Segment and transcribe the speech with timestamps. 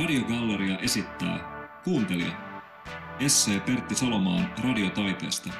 [0.00, 1.38] Radiogalleria esittää
[1.84, 2.32] Kuuntelija.
[3.20, 5.50] Essee Pertti Salomaan radiotaiteesta.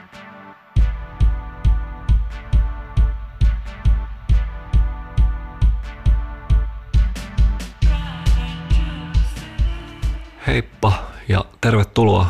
[10.47, 10.93] Heippa
[11.29, 12.27] ja tervetuloa.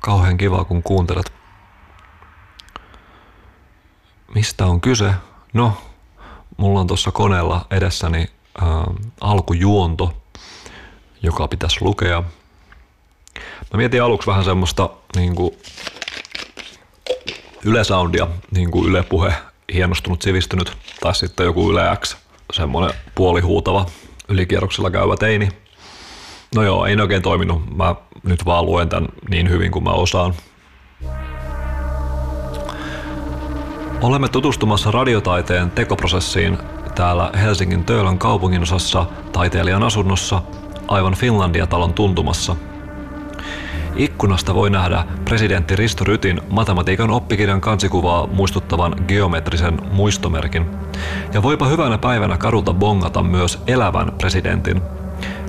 [0.00, 1.32] Kauhean kiva kun kuuntelet.
[4.34, 5.14] Mistä on kyse?
[5.52, 5.72] No,
[6.56, 8.28] mulla on tuossa koneella edessäni
[8.62, 8.68] äh,
[9.20, 10.22] alkujuonto,
[11.22, 12.22] joka pitäisi lukea.
[13.72, 15.56] Mä mietin aluksi vähän semmoista niin kuin
[17.64, 19.32] Yle Soundia, niin kuin Yle Puhe,
[19.74, 22.16] hienostunut, sivistynyt, tai sitten joku Yle X,
[22.52, 23.86] semmoinen puolihuutava,
[24.28, 25.48] ylikierroksella käyvä teini.
[26.54, 27.76] No joo, ei ne oikein toiminut.
[27.76, 30.34] Mä nyt vaan luen tämän niin hyvin kuin mä osaan.
[34.02, 36.58] Olemme tutustumassa radiotaiteen tekoprosessiin
[36.94, 40.42] täällä Helsingin Töölön kaupunginosassa taiteilijan asunnossa
[40.88, 42.56] aivan Finlandia-talon tuntumassa.
[43.96, 50.66] Ikkunasta voi nähdä presidentti Risto Rytin matematiikan oppikirjan kansikuvaa muistuttavan geometrisen muistomerkin.
[51.34, 54.82] Ja voipa hyvänä päivänä kadulta bongata myös elävän presidentin,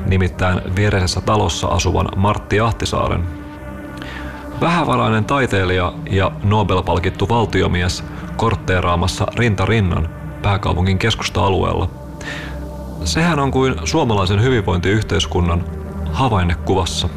[0.05, 3.23] nimittäin viereisessä talossa asuvan Martti Ahtisaaren.
[4.61, 8.03] Vähävarainen taiteilija ja Nobel-palkittu valtiomies
[8.35, 10.09] kortteeraamassa rinta rinnan
[10.41, 12.06] pääkaupungin keskusta-alueella.
[13.03, 15.63] Sehän on kuin suomalaisen hyvinvointiyhteiskunnan
[16.11, 17.09] havainnekuvassa.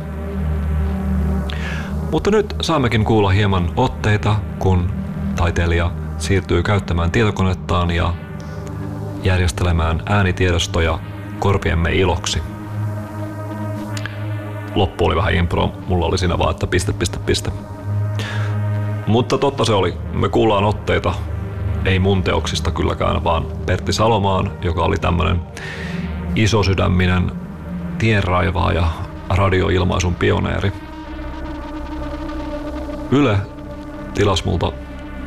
[2.13, 4.93] Mutta nyt saammekin kuulla hieman otteita, kun
[5.37, 8.15] taiteilija siirtyy käyttämään tietokonettaan ja
[9.23, 10.99] järjestelemään äänitiedostoja
[11.39, 12.43] korpiemme iloksi.
[14.75, 17.51] Loppu oli vähän impro, mulla oli siinä vaan, että piste, piste, piste.
[19.07, 21.15] Mutta totta se oli, me kuullaan otteita,
[21.85, 25.41] ei mun teoksista kylläkään, vaan Pertti Salomaan, joka oli tämmönen
[26.37, 27.33] isosydäminen
[27.99, 28.89] tienraivaaja,
[29.29, 30.73] radioilmaisun pioneeri.
[33.11, 33.39] Yle
[34.15, 34.73] tilasi multa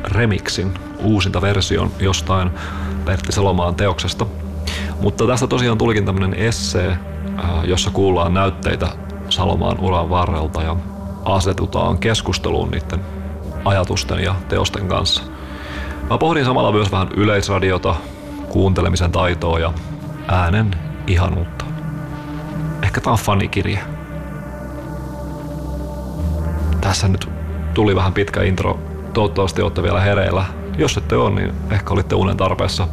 [0.04, 2.50] remixin, uusinta version jostain
[3.04, 4.26] Pertti Salomaan teoksesta.
[5.00, 6.98] Mutta tästä tosiaan tulikin tämmönen essee,
[7.64, 8.88] jossa kuullaan näytteitä
[9.28, 10.76] Salomaan uran varrelta ja
[11.24, 13.00] asetutaan keskusteluun niiden
[13.64, 15.33] ajatusten ja teosten kanssa.
[16.10, 17.94] Mä pohdin samalla myös vähän yleisradiota,
[18.48, 19.72] kuuntelemisen taitoa ja
[20.28, 20.70] äänen
[21.06, 21.64] ihanuutta.
[22.82, 23.78] Ehkä tää on fanikirje.
[26.80, 27.28] Tässä nyt
[27.74, 28.78] tuli vähän pitkä intro.
[29.12, 30.44] Toivottavasti olette vielä hereillä.
[30.78, 32.88] Jos ette ole, niin ehkä olitte unen tarpeessa.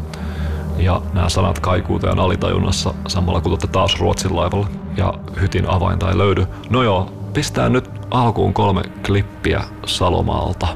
[0.78, 4.68] Ja nämä sanat kaikuu teidän alitajunnassa samalla kun olette taas Ruotsin laivalla.
[4.98, 6.48] Ja hytin avainta ei löydy.
[6.70, 10.68] No joo, pistää nyt alkuun kolme klippiä Salomaalta.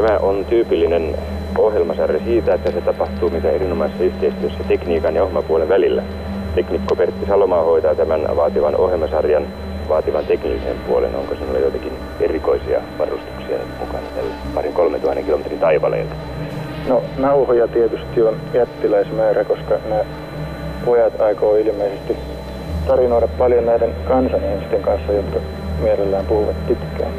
[0.00, 1.16] Tämä on tyypillinen
[1.58, 6.02] ohjelmasarja siitä, että se tapahtuu mitä erinomaisessa yhteistyössä tekniikan ja ohjelmapuolen välillä.
[6.54, 9.46] Teknikko Pertti Salomaa hoitaa tämän vaativan ohjelmasarjan
[9.88, 11.14] vaativan teknisen puolen.
[11.14, 16.14] Onko sinulla joitakin erikoisia varustuksia mukana tällä parin kolmen tuhannen kilometrin taivaleella?
[16.88, 20.04] No nauhoja tietysti on jättiläismäärä, koska nämä
[20.84, 22.16] pojat aikoo ilmeisesti
[22.86, 25.40] tarinoida paljon näiden kansanihmisten kanssa, jotka
[25.82, 27.09] mielellään puhuvat pitkään.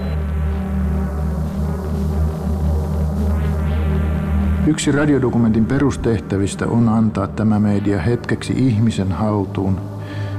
[4.72, 9.82] Yksi radiodokumentin perustehtävistä on antaa tämä media hetkeksi ihmisen haltuun,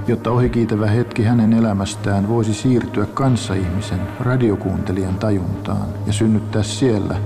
[0.07, 7.17] jotta ohikiitävä hetki hänen elämästään voisi siirtyä kanssaihmisen, radiokuuntelijan tajuntaan ja synnyttää siellä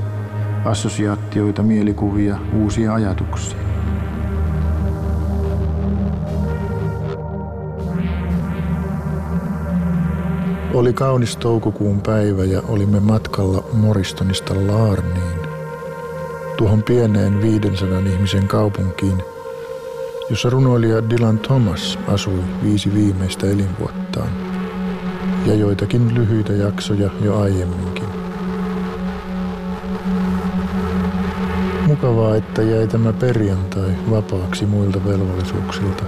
[0.65, 3.59] assosiaatioita, mielikuvia, uusia ajatuksia.
[10.75, 15.46] Oli kaunis toukokuun päivä ja olimme matkalla Moristonista Laarniin,
[16.57, 19.23] tuohon pieneen 500 ihmisen kaupunkiin,
[20.31, 24.29] jossa runoilija Dylan Thomas asui viisi viimeistä elinvuottaan
[25.47, 28.09] ja joitakin lyhyitä jaksoja jo aiemminkin.
[31.87, 36.05] Mukavaa, että jäi tämä perjantai vapaaksi muilta velvollisuuksilta.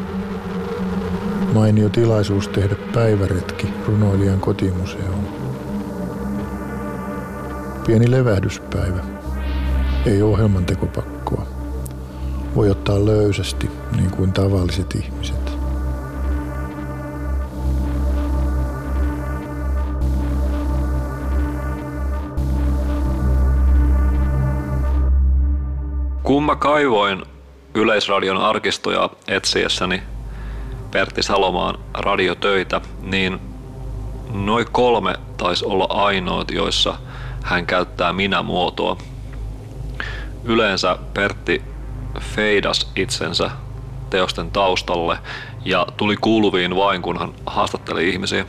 [1.54, 5.28] Mainio tilaisuus tehdä päiväretki runoilijan kotimuseoon.
[7.86, 9.18] Pieni levähdyspäivä.
[10.08, 11.46] Ei ohjelman tekopakkoa.
[12.55, 15.58] Voi ottaa löysästi, niin kuin tavalliset ihmiset.
[26.22, 27.22] Kun mä kaivoin
[27.75, 30.02] Yleisradion arkistoja etsiessäni
[30.90, 33.40] Pertti Salomaan radiotöitä, niin
[34.32, 36.99] noin kolme taisi olla ainoat, joissa
[37.43, 38.96] hän käyttää minä-muotoa.
[40.48, 41.62] Yleensä Pertti
[42.20, 43.50] feidas itsensä
[44.10, 45.18] teosten taustalle
[45.64, 48.44] ja tuli kuuluviin vain, kun hän haastatteli ihmisiä.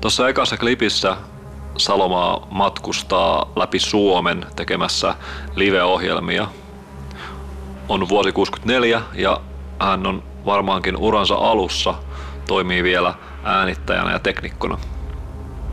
[0.00, 1.16] Tuossa ekassa klipissä
[1.76, 5.14] Salomaa matkustaa läpi Suomen tekemässä
[5.54, 6.48] live-ohjelmia.
[7.88, 9.40] On vuosi 64 ja
[9.80, 11.94] hän on varmaankin uransa alussa,
[12.46, 13.14] toimii vielä
[13.44, 14.78] äänittäjänä ja teknikkona.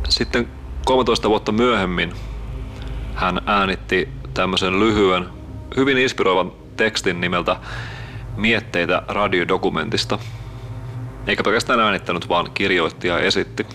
[0.09, 0.47] Sitten
[0.85, 2.13] 13 vuotta myöhemmin
[3.15, 5.29] hän äänitti tämmöisen lyhyen,
[5.77, 7.55] hyvin inspiroivan tekstin nimeltä
[8.37, 10.19] Mietteitä radiodokumentista.
[11.27, 13.65] Eikä pelkästään äänittänyt, vaan kirjoitti ja esitti.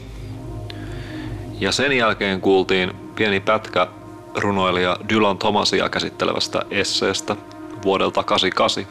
[1.60, 3.86] Ja sen jälkeen kuultiin pieni pätkä
[4.34, 7.36] runoilija Dylan Thomasia käsittelevästä esseestä
[7.84, 8.86] vuodelta 88.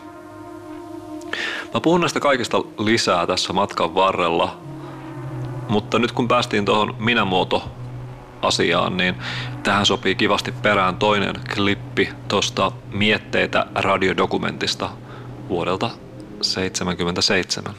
[1.73, 4.57] Mä puhun näistä kaikista lisää tässä matkan varrella,
[5.69, 7.71] mutta nyt kun päästiin tuohon minämuoto
[8.47, 9.15] asiaan, niin
[9.63, 14.89] tähän sopii kivasti perään toinen klippi tuosta Mietteitä radiodokumentista
[15.49, 17.73] vuodelta 1977.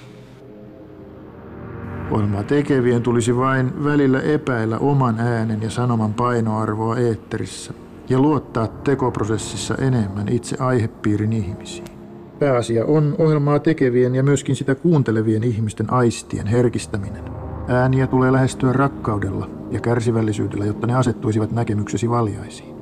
[2.10, 7.74] Ohjelmaa tekevien tulisi vain välillä epäillä oman äänen ja sanoman painoarvoa eetterissä
[8.08, 11.86] ja luottaa tekoprosessissa enemmän itse aihepiirin ihmisiin.
[12.38, 17.45] Pääasia on ohjelmaa tekevien ja myöskin sitä kuuntelevien ihmisten aistien herkistäminen.
[17.68, 22.76] Ääniä tulee lähestyä rakkaudella ja kärsivällisyydellä, jotta ne asettuisivat näkemyksesi valjaisiin.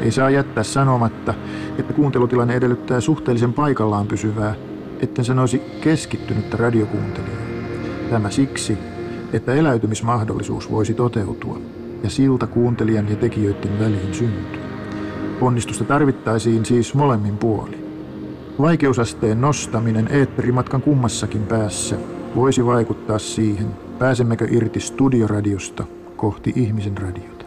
[0.00, 1.34] Ei saa jättää sanomatta,
[1.78, 4.54] että kuuntelutilanne edellyttää suhteellisen paikallaan pysyvää,
[5.00, 7.42] etten sanoisi keskittynyttä radiokuuntelijaa.
[8.10, 8.78] Tämä siksi,
[9.32, 11.60] että eläytymismahdollisuus voisi toteutua
[12.02, 14.60] ja silta kuuntelijan ja tekijöiden väliin syntyy.
[15.40, 17.84] Onnistusta tarvittaisiin siis molemmin puolin.
[18.60, 21.96] Vaikeusasteen nostaminen eetterimatkan kummassakin päässä
[22.36, 23.66] voisi vaikuttaa siihen,
[23.98, 25.84] pääsemmekö irti studioradiosta
[26.16, 27.44] kohti ihmisen radiota.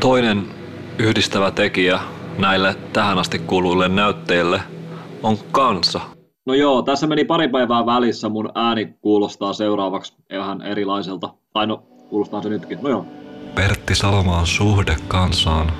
[0.00, 0.42] Toinen
[0.98, 2.00] yhdistävä tekijä
[2.38, 4.60] näille tähän asti kuuluille näytteille
[5.22, 6.00] on kansa.
[6.46, 8.28] No joo, tässä meni pari päivää välissä.
[8.28, 11.34] Mun ääni kuulostaa seuraavaksi vähän erilaiselta.
[11.52, 12.78] Tai no, kuulostaa se nytkin.
[12.82, 13.06] No joo.
[13.54, 15.72] Pertti Salomaan suhde kansaan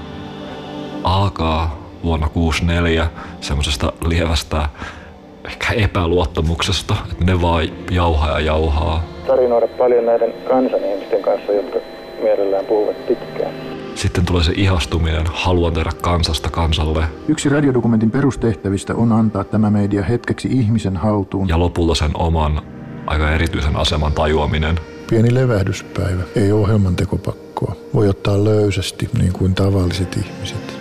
[1.04, 3.10] alkaa vuonna 64
[3.40, 4.68] semmoisesta lievästä
[5.44, 9.02] ehkä epäluottamuksesta, että ne vaan jauhaa ja jauhaa.
[9.26, 11.78] Tarinoida paljon näiden kansanihmisten kanssa, jotka
[12.22, 13.54] mielellään puhuvat pitkään.
[13.94, 17.04] Sitten tulee se ihastuminen, haluan tehdä kansasta kansalle.
[17.28, 21.48] Yksi radiodokumentin perustehtävistä on antaa tämä media hetkeksi ihmisen haltuun.
[21.48, 22.62] Ja lopulta sen oman
[23.06, 24.80] aika erityisen aseman tajuaminen.
[25.10, 27.76] Pieni levähdyspäivä, ei ohjelman tekopakkoa.
[27.94, 30.73] Voi ottaa löysästi niin kuin tavalliset ihmiset.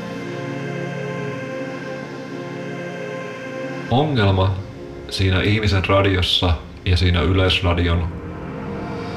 [3.92, 4.56] Ongelma
[5.10, 6.54] siinä ihmisen radiossa
[6.86, 8.08] ja siinä yleisradion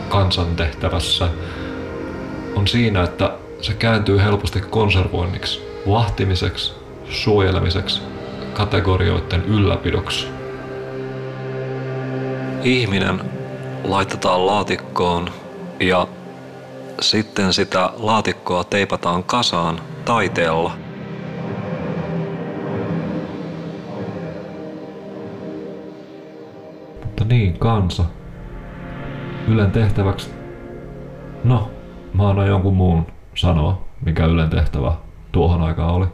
[0.08, 1.28] kansantehtävässä
[2.56, 6.72] on siinä, että se kääntyy helposti konservoinniksi, vahtimiseksi,
[7.10, 8.02] suojelemiseksi,
[8.54, 10.26] kategorioiden ylläpidoksi.
[12.62, 13.20] Ihminen
[13.84, 15.30] laitetaan laatikkoon
[15.80, 16.06] ja
[17.00, 20.85] sitten sitä laatikkoa teipataan kasaan taiteella.
[27.35, 28.05] niin, kansa.
[29.47, 30.29] Ylen tehtäväksi.
[31.43, 31.71] No,
[32.13, 34.93] mä annan jonkun muun sanoa, mikä Ylen tehtävä
[35.31, 36.05] tuohon aikaan oli.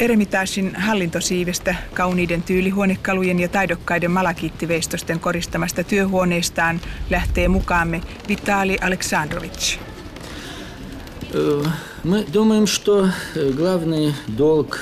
[0.00, 9.78] Eremitaassin hallintosiivestä, kauniiden tyylihuonekalujen ja taidokkaiden malakiittiveistosten koristamasta työhuoneestaan lähtee mukaamme Vitali Aleksandrovich.
[12.04, 13.08] Мы думаем, что
[13.56, 14.78] главный долг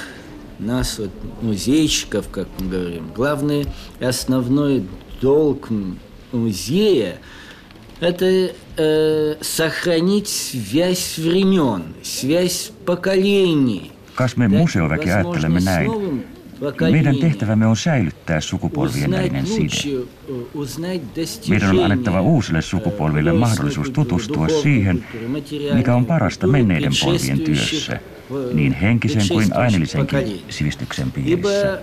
[0.60, 3.68] нас, вот, музейщиков, как мы говорим, главный
[4.00, 4.84] основной
[5.22, 5.70] долг
[6.32, 7.18] музея–
[8.00, 13.92] это э, сохранить связь времен, связь поколений.
[14.16, 15.92] Kas me museoväki ajattelemme näin?
[16.92, 20.06] Meidän tehtävämme on säilyttää sukupolvien välinen side.
[21.50, 25.06] Meidän on annettava uusille sukupolville mahdollisuus tutustua siihen,
[25.74, 28.00] mikä on parasta menneiden polvien työssä,
[28.54, 31.82] niin henkisen kuin aineellisenkin sivistyksen piirissä.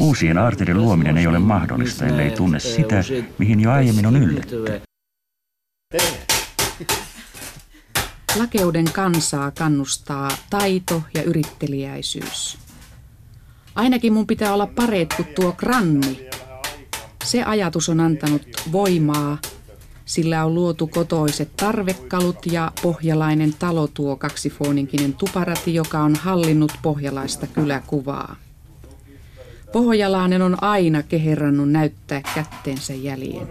[0.00, 3.04] Uusien aarteiden luominen ei ole mahdollista, ellei tunne sitä,
[3.38, 4.64] mihin jo aiemmin on ylletty.
[8.38, 12.58] Lakeuden kansaa kannustaa taito ja yritteliäisyys.
[13.74, 16.28] Ainakin mun pitää olla pareet kuin tuo granni.
[17.24, 19.38] Se ajatus on antanut voimaa,
[20.04, 27.46] sillä on luotu kotoiset tarvekalut ja pohjalainen talo tuo kaksifoninkinen tuparati, joka on hallinnut pohjalaista
[27.46, 28.36] kyläkuvaa.
[29.72, 33.48] Pohjalainen on aina keherrannut näyttää kätteensä jäljen.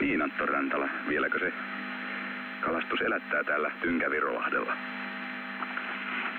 [0.00, 0.88] Niin, Antto Rantala.
[1.08, 1.52] Vieläkö se
[2.64, 4.72] kalastus elättää täällä Tynkävirolahdella?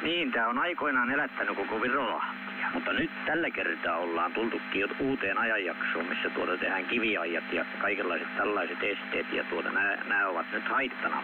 [0.03, 2.46] Niin, tämä on aikoinaan elättänyt koko Virolahtia.
[2.73, 8.35] Mutta nyt tällä kertaa ollaan tultukin jo uuteen ajanjaksoon, missä tuota tehdään kiviajat ja kaikenlaiset
[8.37, 9.33] tällaiset esteet.
[9.33, 11.23] Ja tuota, nämä ovat nyt haittana.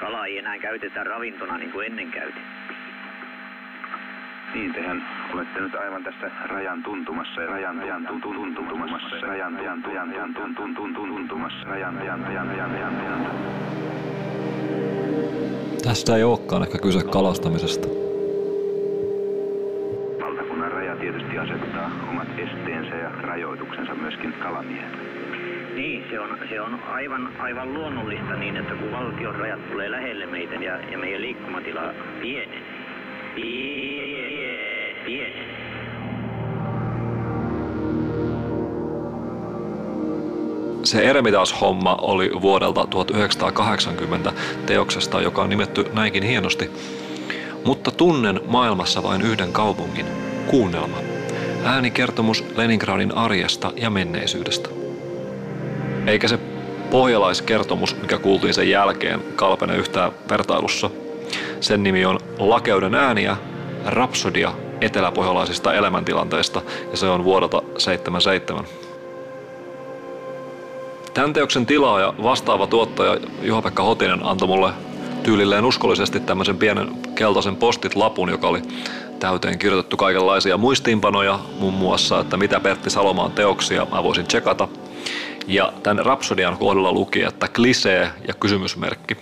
[0.00, 2.60] Kala ei enää käytetä ravintona niin kuin ennen käytettiin.
[4.54, 10.34] Niin, tehän olette nyt aivan tässä rajan tuntumassa ja rajan rajan tuntumassa, rajan rajan rajan
[11.04, 13.26] tuntumassa, rajan rajan rajan rajan rajan rajan.
[15.82, 18.09] Tästä ei olekaan ehkä kyse kalastamisesta.
[24.10, 24.98] Myöskin kalamiehelle.
[25.74, 30.26] Niin, se on, se on aivan, aivan luonnollista niin, että kun valtion rajat tulee lähelle
[30.26, 32.80] meitä ja, ja meidän liikkumatila pienenee,
[40.82, 44.32] Se Eremitas-homma oli vuodelta 1980
[44.66, 46.70] teoksesta, joka on nimetty näinkin hienosti.
[47.64, 50.06] Mutta tunnen maailmassa vain yhden kaupungin,
[50.46, 51.09] kuunnelma.
[51.64, 54.68] Äänikertomus Leningradin arjesta ja menneisyydestä.
[56.06, 56.38] Eikä se
[56.90, 60.90] pohjalaiskertomus, mikä kuultiin sen jälkeen, kalpene yhtään vertailussa–
[61.60, 63.36] sen nimi on Lakeuden ääniä,
[63.86, 68.64] Rapsodia eteläpohjalaisista elämäntilanteista ja se on vuodelta 77.
[71.14, 74.72] Tämän teoksen tilaaja, vastaava tuottaja Juha-Pekka Hotinen antoi mulle
[75.22, 78.62] tyylilleen uskollisesti tämmöisen pienen keltaisen postit-lapun, joka oli
[79.20, 84.68] täyteen kirjoitettu kaikenlaisia muistiinpanoja, muun muassa, että mitä Pertti Salomaan teoksia mä voisin tsekata.
[85.46, 89.16] Ja tämän Rapsodian kohdalla luki, että klisee ja kysymysmerkki.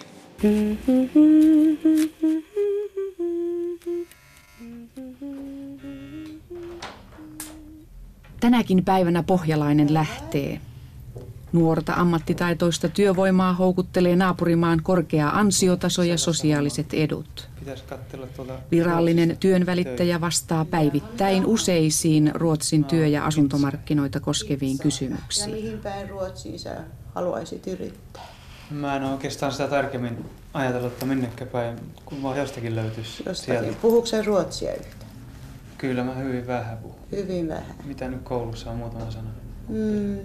[8.40, 10.60] Tänäkin päivänä pohjalainen lähtee.
[11.52, 17.47] Nuorta ammattitaitoista työvoimaa houkuttelee naapurimaan korkea ansiotaso ja sosiaaliset edut.
[18.70, 25.50] Virallinen työnvälittäjä vastaa päivittäin useisiin Ruotsin työ- ja asuntomarkkinoita koskeviin kysymyksiin.
[25.50, 26.76] Ja mihin päin Ruotsiin sä
[27.14, 28.22] haluaisit yrittää?
[28.70, 30.24] Mä en oikeastaan sitä tarkemmin
[30.54, 33.60] ajatellut, että minnekä päin, kun vaan jostakin löytyisi Jostakin.
[33.60, 33.78] sieltä.
[33.82, 35.10] Puhuuko sä ruotsia yhtään?
[35.78, 36.98] Kyllä mä hyvin vähän puhun.
[37.12, 37.74] Hyvin vähän.
[37.84, 39.30] Mitä nyt koulussa on muutama sana?
[39.68, 40.18] Mm.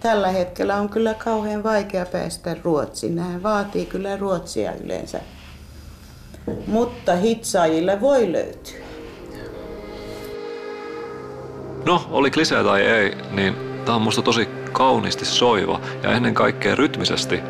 [0.00, 3.16] Tällä hetkellä on kyllä kauhean vaikea päästä ruotsiin.
[3.16, 5.20] Nämä vaatii kyllä ruotsia yleensä.
[6.66, 8.88] Mutta hitsaajille voi löytyä.
[11.86, 16.74] No, oli klisee tai ei, niin tämä on musta tosi kauniisti soiva ja ennen kaikkea
[16.74, 17.40] rytmisesti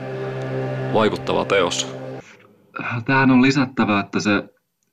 [0.94, 1.94] vaikuttava teos.
[3.04, 4.48] Tähän on lisättävä, että se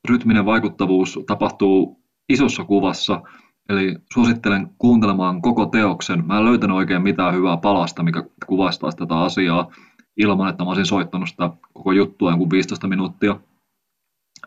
[0.10, 3.22] rytminen vaikuttavuus tapahtuu isossa kuvassa,
[3.70, 6.28] eli suosittelen kuuntelemaan koko teoksen.
[6.28, 9.72] Mä en löytänyt oikein mitään hyvää palasta, mikä kuvastaisi tätä asiaa
[10.18, 13.40] ilman, että mä olisin soittanut sitä koko juttua jonkun 15 minuuttia.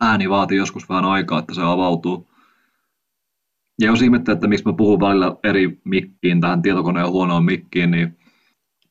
[0.00, 2.28] Ääni vaatii joskus vähän aikaa, että se avautuu.
[3.80, 8.18] Ja jos ihmettä, että miksi mä puhun välillä eri mikkiin, tähän tietokoneen huonoon mikkiin, niin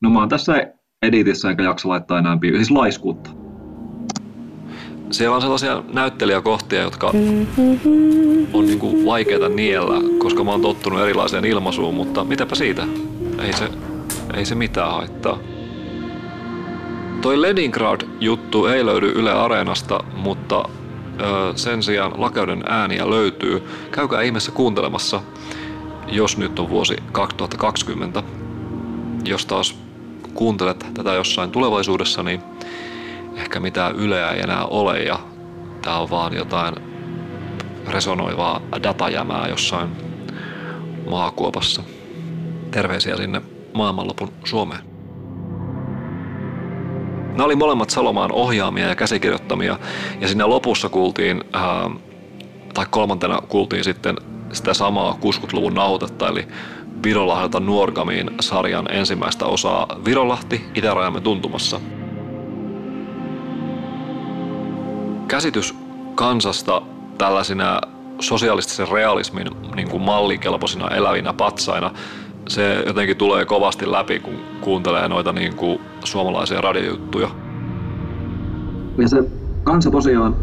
[0.00, 0.72] no mä oon tässä
[1.02, 3.30] editissä enkä jaksa laittaa enää piikaa, siis laiskuutta.
[5.10, 7.06] Siellä on sellaisia näyttelijäkohtia, jotka
[8.52, 12.86] on niin kuin vaikeita niellä, koska mä oon tottunut erilaiseen ilmaisuun, mutta mitäpä siitä?
[13.38, 13.68] Ei se,
[14.34, 15.38] ei se mitään haittaa.
[17.22, 20.68] Toi Leningrad-juttu ei löydy Yle Areenasta, mutta
[21.56, 23.68] sen sijaan Lakeuden ääniä löytyy.
[23.90, 25.20] Käykää ihmeessä kuuntelemassa,
[26.06, 28.22] jos nyt on vuosi 2020.
[29.24, 29.78] Jos taas
[30.34, 32.42] kuuntelet tätä jossain tulevaisuudessa, niin
[33.36, 35.18] ehkä mitään yleä ei enää ole ja
[35.82, 36.74] tää on vaan jotain
[37.88, 39.88] resonoivaa datajämää jossain
[41.10, 41.82] maakuopassa.
[42.70, 43.42] Terveisiä sinne
[43.74, 44.87] maailmanlopun Suomeen.
[47.38, 49.78] Nämä oli molemmat Salomaan ohjaamia ja käsikirjoittamia
[50.20, 51.90] ja siinä lopussa kuultiin, ää,
[52.74, 54.16] tai kolmantena kuultiin sitten
[54.52, 56.48] sitä samaa 60-luvun nauhoitetta, eli
[57.02, 61.80] Virolahdelta Nuorgamiin sarjan ensimmäistä osaa Virolahti itärajamme tuntumassa.
[65.28, 65.74] Käsitys
[66.14, 66.82] kansasta
[67.18, 67.80] tällaisina
[68.20, 71.90] sosialistisen realismin niin kuin mallikelpoisina elävinä patsaina,
[72.48, 77.30] se jotenkin tulee kovasti läpi, kun kuuntelee noita niin kuin suomalaisia radiojuttuja.
[78.98, 79.16] Ja se
[79.64, 80.36] kansa tosiaan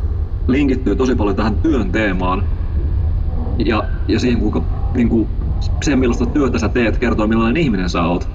[0.48, 2.44] linkittyy tosi paljon tähän työn teemaan
[3.66, 5.28] ja, ja siihen, kuinka niin kuin,
[5.84, 8.28] se millaista työtä sä teet, kertoo millainen ihminen sä oot.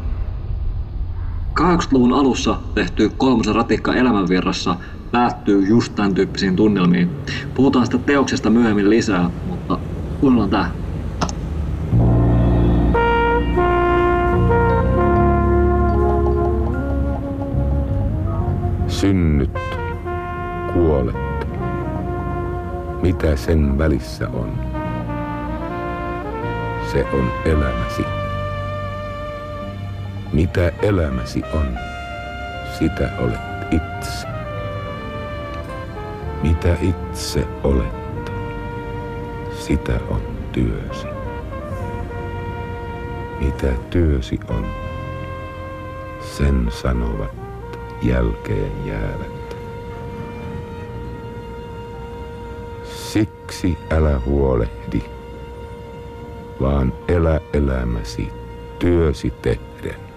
[1.60, 4.76] 80-luvun alussa tehty kolmosen ratikka elämänvirrassa
[5.10, 7.10] päättyy just tämän tyyppisiin tunnelmiin.
[7.54, 9.78] Puhutaan sitä teoksesta myöhemmin lisää, mutta
[10.20, 10.79] kuunnellaan tää.
[19.00, 19.58] Synnyt,
[20.72, 21.46] kuolet.
[23.02, 24.58] Mitä sen välissä on?
[26.92, 28.02] Se on elämäsi.
[30.32, 31.78] Mitä elämäsi on,
[32.78, 34.26] sitä olet itse.
[36.42, 38.32] Mitä itse olet,
[39.58, 41.06] sitä on työsi.
[43.40, 44.66] Mitä työsi on,
[46.20, 47.39] sen sanovat
[48.02, 49.56] jälkeen jäävät.
[52.84, 55.02] Siksi älä huolehdi,
[56.60, 58.28] vaan elä elämäsi
[58.78, 60.10] työsi tehden.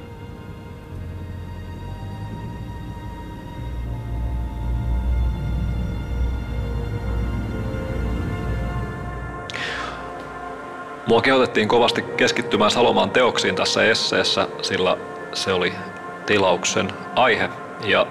[11.08, 14.98] Mua kehotettiin kovasti keskittymään Salomaan teoksiin tässä esseessä, sillä
[15.34, 15.74] se oli
[16.26, 17.50] tilauksen aihe
[17.84, 18.08] ja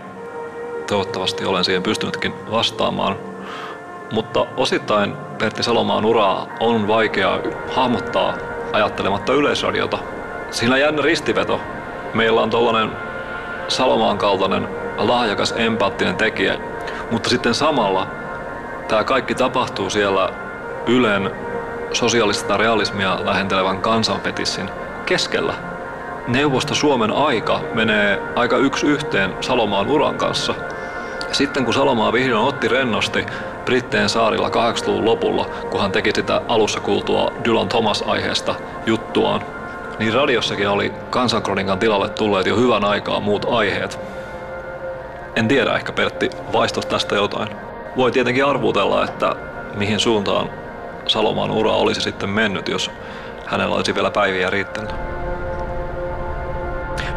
[0.86, 3.16] toivottavasti olen siihen pystynytkin vastaamaan.
[4.12, 7.40] Mutta osittain Pertti Salomaan uraa on vaikea
[7.74, 8.34] hahmottaa
[8.72, 9.98] ajattelematta yleisradiota.
[10.50, 11.60] Siinä jännä ristiveto.
[12.14, 12.90] Meillä on tollanen
[13.68, 16.58] Salomaan kaltainen lahjakas empaattinen tekijä,
[17.10, 18.06] mutta sitten samalla
[18.88, 20.28] tämä kaikki tapahtuu siellä
[20.86, 21.30] Ylen
[21.92, 24.70] sosiaalista realismia lähentelevän kansanpetissin
[25.06, 25.71] keskellä.
[26.28, 30.54] Neuvosto Suomen aika menee aika yksi yhteen Salomaan uran kanssa.
[31.32, 33.26] Sitten kun Salomaa vihdoin otti rennosti
[33.64, 38.54] Britteen saarilla 80-luvun lopulla, kun hän teki sitä alussa kuultua Dylan Thomas-aiheesta
[38.86, 39.42] juttuaan,
[39.98, 43.98] niin radiossakin oli kansankronikan tilalle tulleet jo hyvän aikaa muut aiheet.
[45.36, 47.48] En tiedä, ehkä Pertti vaistos tästä jotain.
[47.96, 49.36] Voi tietenkin arvutella, että
[49.74, 50.50] mihin suuntaan
[51.06, 52.90] Salomaan ura olisi sitten mennyt, jos
[53.46, 54.92] hänellä olisi vielä päiviä riittänyt.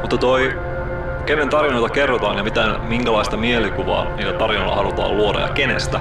[0.06, 0.60] Mutta toi,
[1.26, 6.00] kenen tarinoita kerrotaan ja mitä, minkälaista mielikuvaa niillä tarinoilla halutaan luoda ja kenestä,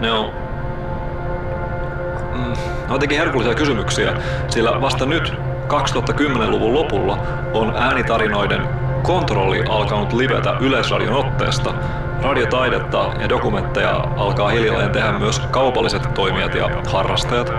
[0.00, 0.30] ne on
[2.34, 2.52] mm,
[2.92, 4.12] jotenkin herkullisia kysymyksiä,
[4.48, 5.32] sillä vasta nyt
[5.68, 7.18] 2010-luvun lopulla
[7.54, 8.68] on äänitarinoiden
[9.02, 11.74] kontrolli alkanut livetä Yleisradion otteesta.
[12.22, 17.52] Radiotaidetta ja dokumentteja alkaa hiljalleen tehdä myös kaupalliset toimijat ja harrastajat.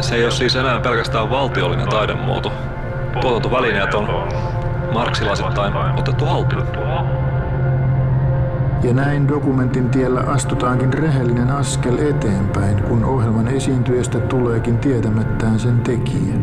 [0.00, 2.52] Se ei ole siis enää pelkästään valtiollinen taidemuoto.
[3.20, 4.08] Tuotantovälineet on
[4.92, 6.66] marksilaisittain otettu haltuun.
[8.82, 16.34] Ja näin dokumentin tiellä astutaankin rehellinen askel eteenpäin, kun ohjelman esiintyjästä tuleekin tietämättään sen tekijä.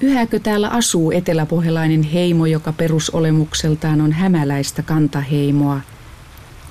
[0.00, 5.80] Yhäkö täällä asuu eteläpohjalainen heimo, joka perusolemukseltaan on hämäläistä kantaheimoa,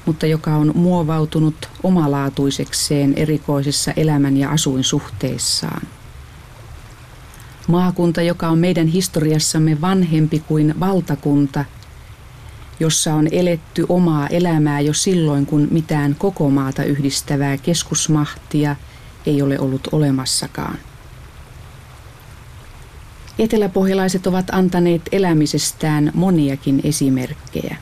[0.07, 5.81] mutta joka on muovautunut omalaatuisekseen erikoisessa elämän ja asuinsuhteissaan?
[7.67, 11.65] Maakunta, joka on meidän historiassamme vanhempi kuin valtakunta,
[12.79, 18.75] jossa on eletty omaa elämää jo silloin, kun mitään koko maata yhdistävää keskusmahtia
[19.25, 20.77] ei ole ollut olemassakaan.
[23.39, 27.77] Eteläpohjalaiset ovat antaneet elämisestään moniakin esimerkkejä.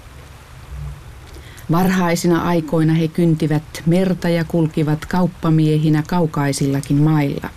[1.72, 7.50] Varhaisina aikoina he kyntivät merta ja kulkivat kauppamiehinä kaukaisillakin mailla.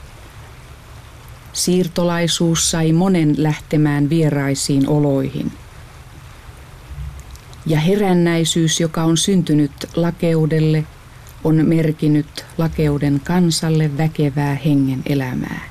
[1.52, 5.52] Siirtolaisuus sai monen lähtemään vieraisiin oloihin.
[7.66, 10.84] Ja herännäisyys, joka on syntynyt lakeudelle,
[11.44, 15.67] on merkinyt lakeuden kansalle väkevää hengen elämää.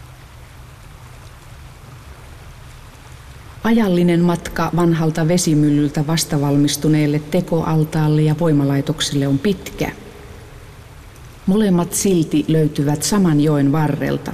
[3.67, 9.91] Ajallinen matka vanhalta vesimyllyltä vastavalmistuneelle tekoaltaalle ja voimalaitokselle on pitkä.
[11.45, 14.34] Molemmat silti löytyvät saman joen varrelta.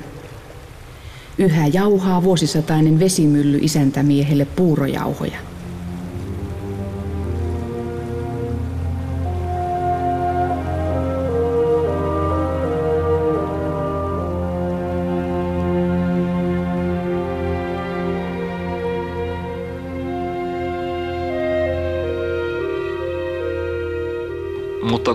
[1.37, 5.52] Yhä jauhaa vuosisatainen vesimylly isäntämiehelle puurojauhoja.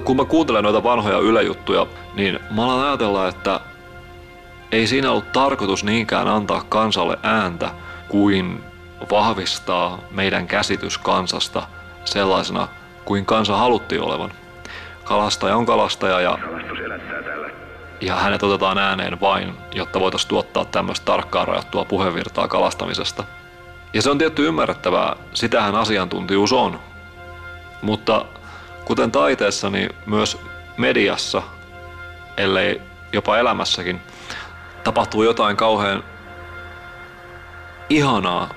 [0.09, 3.61] Kun mä kuuntelen noita vanhoja ylejuttuja, niin mä alan ajatella, että
[4.73, 7.71] ei siinä ollut tarkoitus niinkään antaa kansalle ääntä,
[8.09, 8.65] kuin
[9.11, 11.63] vahvistaa meidän käsitys kansasta
[12.05, 12.69] sellaisena
[13.05, 14.33] kuin kansa haluttiin olevan.
[15.05, 16.39] Kalastaja on kalastaja ja,
[18.01, 23.25] ja hänet otetaan ääneen vain, jotta voitaisiin tuottaa tämmöistä tarkkaan rajattua puhevirtaa kalastamisesta.
[23.95, 26.81] Ja se on tietty ymmärrettävää, sitähän asiantuntijuus on.
[27.83, 28.25] Mutta
[28.89, 30.39] kuten taiteessa, niin myös
[30.77, 31.43] mediassa,
[32.37, 34.01] ellei jopa elämässäkin,
[34.85, 36.05] tapahtuu jotain kauhean
[37.91, 38.49] ihanaa,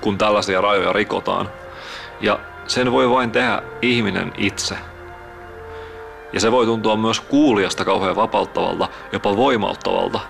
[0.00, 1.50] kun tällaisia rajoja rikotaan.
[2.20, 4.78] Ja sen voi vain tehdä ihminen itse.
[6.32, 10.20] Ja se voi tuntua myös kuulijasta kauhean vapauttavalta, jopa voimauttavalta.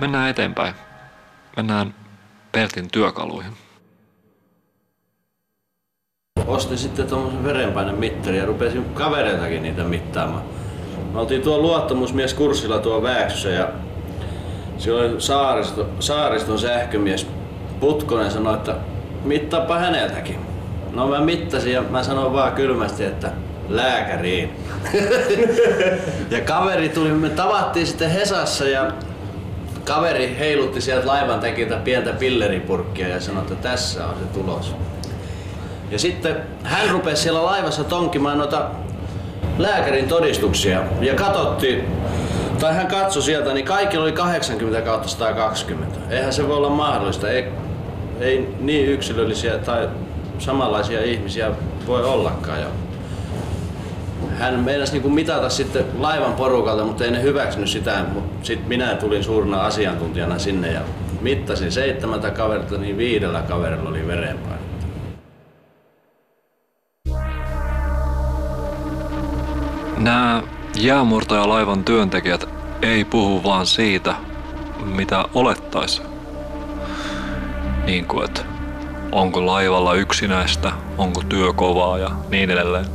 [0.00, 0.74] Mennään eteenpäin.
[1.56, 1.94] Mennään
[2.52, 3.65] Pertin työkaluihin.
[6.46, 10.42] Ostin sitten tuommoisen verenpainemittarin ja rupesin kavereitakin niitä mittaamaan.
[11.12, 13.68] Me oltiin tuo luottamusmieskurssilla tuo Vääksyssä ja
[14.78, 17.26] siellä oli saaristo, saariston sähkömies
[17.80, 18.74] Putkonen sanoi, että
[19.24, 20.38] mittaapa häneltäkin.
[20.92, 23.32] No mä mittasin ja mä sanoin vaan kylmästi, että
[23.68, 24.50] lääkäriin.
[26.30, 28.92] ja kaveri tuli, me tavattiin sitten Hesassa ja
[29.84, 34.74] kaveri heilutti sieltä laivan tekiltä pientä pilleripurkkia ja sanoi, että tässä on se tulos.
[35.90, 38.70] Ja sitten hän rupesi siellä laivassa tonkimaan noita
[39.58, 41.84] lääkärin todistuksia ja katsottiin,
[42.60, 45.98] tai hän katsoi sieltä, niin kaikilla oli 80 kautta 120.
[46.10, 47.30] Eihän se voi olla mahdollista.
[47.30, 47.48] Ei,
[48.20, 49.88] ei niin yksilöllisiä tai
[50.38, 51.50] samanlaisia ihmisiä
[51.86, 52.60] voi ollakaan.
[52.60, 52.66] Ja
[54.38, 58.04] hän meinasi niin mitata sitten laivan porukalta, mutta ei ne hyväksynyt sitä.
[58.42, 60.80] Sitten minä tulin suurena asiantuntijana sinne ja
[61.20, 64.65] mittasin seitsemältä kaverilta, niin viidellä kaverilla oli verenpaine.
[70.06, 70.42] Nämä
[70.76, 72.48] jäämurtajalaivan työntekijät
[72.82, 74.14] ei puhu vaan siitä,
[74.84, 76.02] mitä olettaisi.
[77.86, 78.40] Niin kuin, että
[79.12, 82.86] onko laivalla yksinäistä, onko työ kovaa ja niin edelleen.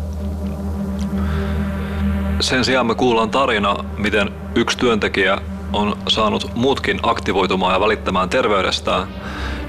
[2.39, 5.37] Sen sijaan me kuullaan tarina, miten yksi työntekijä
[5.73, 9.07] on saanut muutkin aktivoitumaan ja välittämään terveydestään,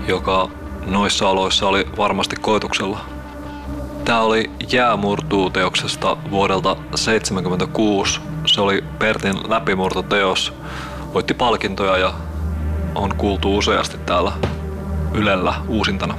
[0.09, 0.49] joka
[0.87, 3.12] noissa oloissa oli varmasti koetuksella.
[4.05, 8.21] Tämä oli Jäämurtuu-teoksesta vuodelta 1976.
[8.47, 10.53] Se oli Pertin läpimurtoteos.
[11.15, 12.15] Voitti palkintoja ja
[12.95, 14.33] on kuultu useasti täällä
[15.15, 16.15] Ylellä uusintana.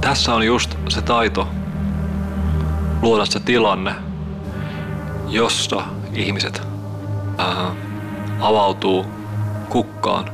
[0.00, 1.48] Tässä on just se taito
[3.02, 3.94] luoda se tilanne,
[5.28, 6.62] jossa ihmiset
[7.38, 7.74] ää,
[8.40, 9.06] avautuu
[9.68, 10.30] kukkaan.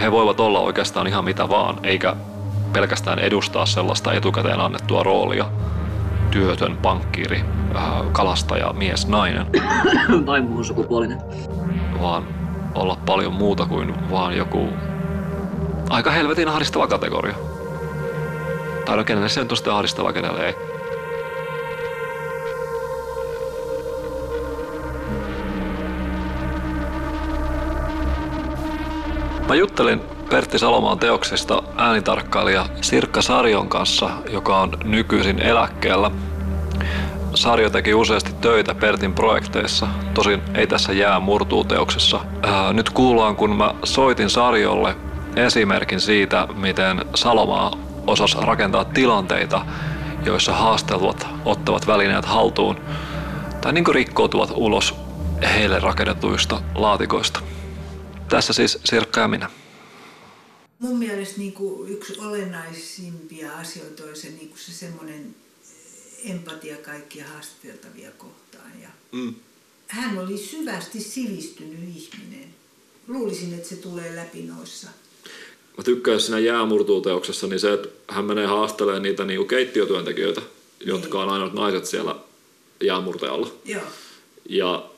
[0.00, 2.16] He voivat olla oikeastaan ihan mitä vaan, eikä
[2.72, 5.46] pelkästään edustaa sellaista etukäteen annettua roolia.
[6.30, 7.44] Työtön, pankkiiri,
[8.12, 9.46] kalastaja, mies, nainen.
[10.26, 11.18] tai muun sukupuolinen.
[12.00, 12.24] Vaan
[12.74, 14.68] olla paljon muuta kuin vaan joku
[15.90, 17.34] aika helvetin ahdistava kategoria.
[18.84, 20.54] Tai no kenelle se on sitten ahdistava, kenelle ei.
[29.48, 36.10] Mä juttelin Pertti Salomaan teoksesta äänitarkkailija Sirkka Sarjon kanssa, joka on nykyisin eläkkeellä.
[37.34, 42.20] Sarjo teki useasti töitä Pertin projekteissa, tosin ei tässä jää murtuu teoksessa.
[42.42, 44.96] Ää, nyt kuullaan, kun mä soitin Sarjolle
[45.36, 47.72] esimerkin siitä, miten Salomaa
[48.06, 49.66] osasi rakentaa tilanteita,
[50.24, 52.76] joissa haastelvat ottavat välineet haltuun
[53.60, 54.94] tai niin rikkoutuvat ulos
[55.54, 57.40] heille rakennetuista laatikoista.
[58.28, 59.48] Tässä siis Sirkka ja minä.
[60.78, 65.34] Mun mielestä niin kuin yksi olennaisimpia asioita on se, niin kuin se semmoinen
[66.24, 68.70] empatia kaikkia haastateltavia kohtaan.
[68.82, 69.34] Ja mm.
[69.86, 72.54] Hän oli syvästi sivistynyt ihminen.
[73.08, 74.88] Luulisin, että se tulee läpi noissa.
[75.76, 80.88] Mä tykkään siinä jäämurtuuteoksessa, niin se, että hän menee haastelemaan niitä niinku keittiötyöntekijöitä, niin.
[80.88, 82.16] jotka on ainoat naiset siellä
[82.82, 83.52] jäämurtajalla.
[83.64, 83.82] Joo.
[84.48, 84.90] Ja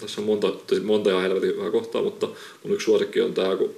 [0.00, 0.52] tässä on monta,
[0.84, 2.26] monta ihan helvetin hyvää kohtaa, mutta
[2.62, 3.74] mun yksi suosikki on tämä, kun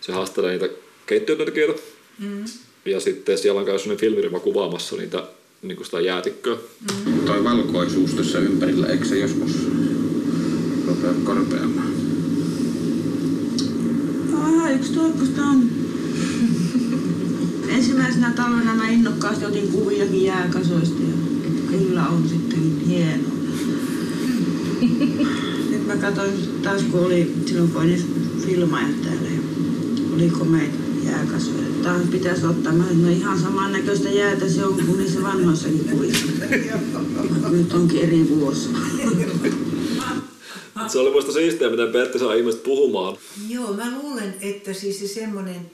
[0.00, 0.68] se haastelee niitä
[1.06, 1.80] keittiötyöntekijöitä.
[2.18, 2.44] Mm.
[2.84, 5.26] Ja sitten siellä on käynyt sellainen filmiryhmä kuvaamassa niitä
[5.62, 6.56] niin kuin sitä jäätikköä.
[7.06, 7.20] Mm.
[7.20, 9.52] Toi valkoisuus tässä ympärillä, eikö se joskus
[10.86, 11.92] rupea korpeamaan?
[14.34, 15.70] Aha, yksi toivosta on.
[17.76, 21.14] Ensimmäisenä talvena mä innokkaasti otin kuviakin jääkasoista ja
[21.70, 23.30] kyllä on sitten hienoa.
[25.70, 26.32] Nyt mä katsoin
[26.62, 28.04] taas, kun oli silloin kun olin
[28.46, 29.29] filmaajat täällä
[30.10, 31.82] ja oli komeita jääkasveja.
[31.82, 32.72] Taas pitäisi ottaa.
[32.72, 36.26] Mä no ihan samannäköistä jäätä se on kuin niissä vanhoissakin kuvissa.
[37.50, 38.68] Nyt onkin eri vuosi.
[40.88, 43.16] Se oli muista siistiä, miten Pertti saa ihmiset puhumaan.
[43.48, 45.70] Joo, mä luulen, että siis se semmoinen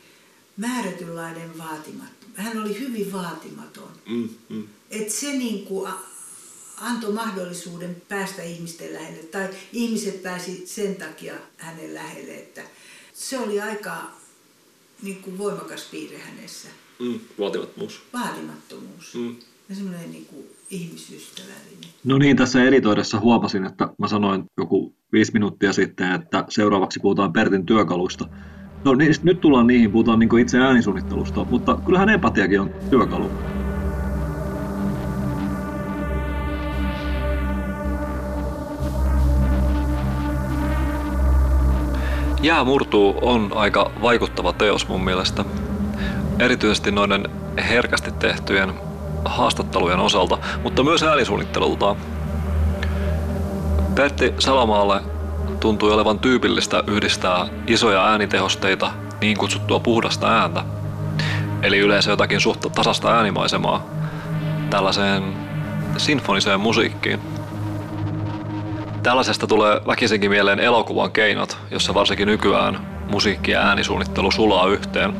[0.57, 2.29] määrätynlainen vaatimaton.
[2.35, 3.90] Hän oli hyvin vaatimaton.
[4.09, 4.64] Mm, mm.
[4.90, 5.88] Et se niinku
[6.77, 9.22] antoi mahdollisuuden päästä ihmisten lähelle.
[9.22, 12.62] Tai ihmiset pääsi sen takia hänen lähelle, että
[13.14, 14.16] se oli aika
[15.02, 16.68] niin kuin voimakas piirre hänessä.
[16.98, 18.02] Mm, vaatimattomuus.
[18.12, 19.14] Vaatimattomuus.
[19.14, 19.37] Mm.
[19.68, 21.90] Ja semmoinen niin kuin ihmisystävällinen.
[22.04, 27.32] No niin, tässä editoidessa huomasin, että mä sanoin joku viisi minuuttia sitten, että seuraavaksi puhutaan
[27.32, 28.28] Pertin työkaluista.
[28.85, 33.30] No niin, nyt tullaan niihin, puhutaan niin itse äänisuunnittelusta, mutta kyllähän empatiakin on työkalu.
[42.46, 45.44] Jää murtuu on aika vaikuttava teos mun mielestä.
[46.38, 47.28] Erityisesti noiden
[47.68, 48.74] herkästi tehtyjen
[49.24, 51.96] haastattelujen osalta, mutta myös äänisuunnittelultaan.
[53.94, 55.00] Pertti Salamaalle
[55.61, 60.64] tuntui olevan tyypillistä yhdistää isoja äänitehosteita, niin kutsuttua puhdasta ääntä,
[61.62, 63.87] eli yleensä jotakin suht tasasta äänimaisemaa,
[64.70, 65.22] tällaiseen
[65.96, 67.36] sinfoniseen musiikkiin.
[69.07, 75.12] Tällaisesta tulee väkisinkin mieleen elokuvan keinot, jossa varsinkin nykyään musiikki ja äänisuunnittelu sulaa yhteen.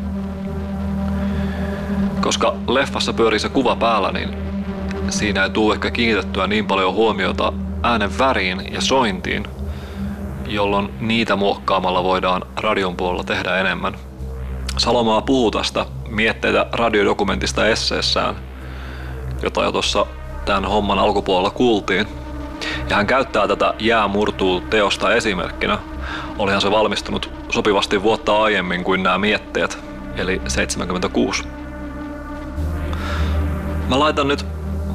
[2.21, 4.37] Koska leffassa pyörii se kuva päällä, niin
[5.09, 9.45] siinä ei tule ehkä kiinnitettyä niin paljon huomiota äänen väriin ja sointiin,
[10.47, 13.95] jolloin niitä muokkaamalla voidaan radion puolella tehdä enemmän.
[14.77, 18.37] Salomaa puhuu tästä mietteitä radiodokumentista esseessään,
[19.43, 20.07] jota jo tuossa
[20.45, 22.26] tämän homman alkupuolella kuultiin.
[22.91, 25.79] Ja hän käyttää tätä Jää murtuu teosta esimerkkinä.
[26.39, 29.79] Olihan se valmistunut sopivasti vuotta aiemmin kuin nämä mietteet,
[30.17, 31.45] eli 76.
[33.89, 34.47] Mä laitan nyt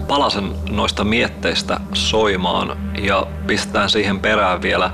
[0.08, 4.92] palasen noista mietteistä soimaan ja pistään siihen perään vielä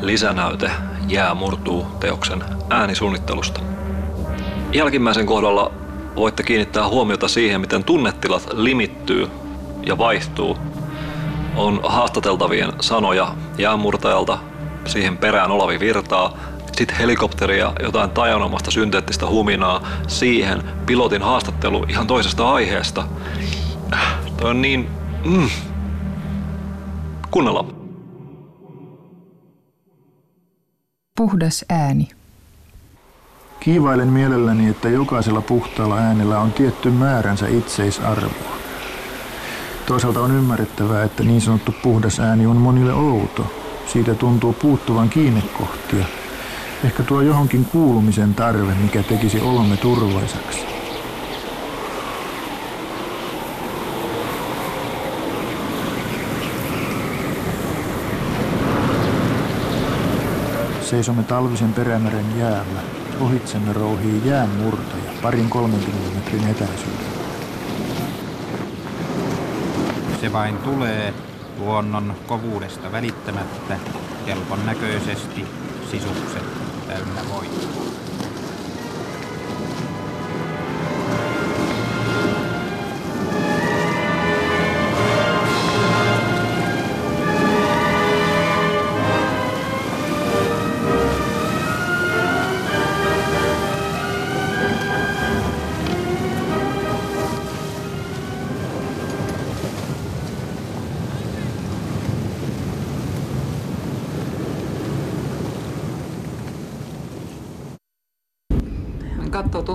[0.00, 0.70] lisänäyte
[1.08, 3.60] Jää murtuu teoksen äänisuunnittelusta.
[4.72, 5.72] Jälkimmäisen kohdalla
[6.16, 9.30] voitte kiinnittää huomiota siihen, miten tunnetilat limittyy
[9.86, 10.58] ja vaihtuu.
[11.56, 14.38] On haastateltavien sanoja jäänmurtajalta,
[14.86, 16.36] siihen perään Olavi Virtaa,
[16.76, 23.04] sitten helikopteria, jotain tajanomasta synteettistä huminaa, siihen pilotin haastattelu ihan toisesta aiheesta.
[24.36, 24.88] Toi on niin...
[25.24, 25.50] Mm.
[27.30, 27.66] Kuunnellaan.
[31.16, 32.08] Puhdas ääni.
[33.60, 38.63] Kiivailen mielelläni, että jokaisella puhtaalla äänellä on tietty määränsä itseisarvoa.
[39.86, 43.46] Toisaalta on ymmärrettävää, että niin sanottu puhdas ääni on monille outo.
[43.86, 46.04] Siitä tuntuu puuttuvan kiinnekohtia.
[46.84, 50.58] Ehkä tuo johonkin kuulumisen tarve, mikä tekisi olomme turvaisaksi.
[60.80, 62.80] Seisomme talvisen perämeren jäällä.
[63.20, 67.13] Ohitsemme rouhii jäänmurtaja parin 30 metrin etäisyydellä.
[70.24, 71.14] Se vain tulee
[71.58, 73.78] luonnon kovuudesta välittämättä,
[74.26, 75.46] helpon näköisesti,
[75.90, 76.44] sisukset
[76.88, 77.83] täynnä voimaa.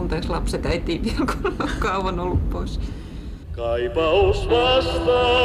[0.10, 2.80] Tunteeksi lapset äitiin vielä, kun on kauan ollut pois.
[3.52, 5.40] Kaipaus vastaa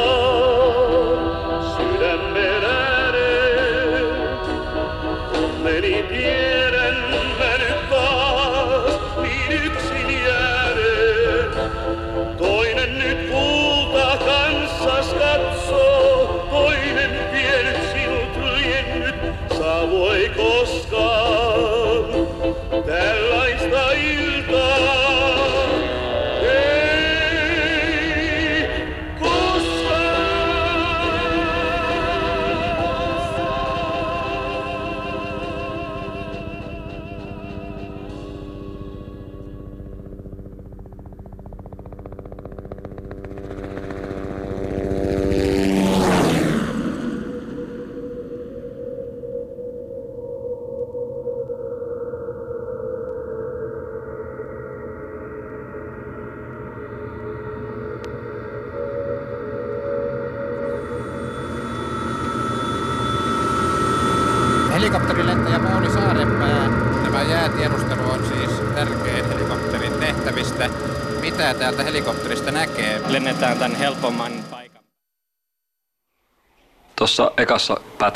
[1.77, 4.03] sydämen ääreen,
[5.43, 6.44] onneni tiedän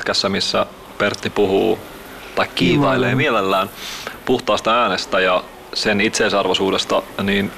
[0.09, 0.65] pätkässä, missä
[0.97, 1.79] Pertti puhuu
[2.35, 3.69] tai kiivailee mielellään
[4.25, 5.43] puhtaasta äänestä ja
[5.73, 7.51] sen itseisarvoisuudesta, niin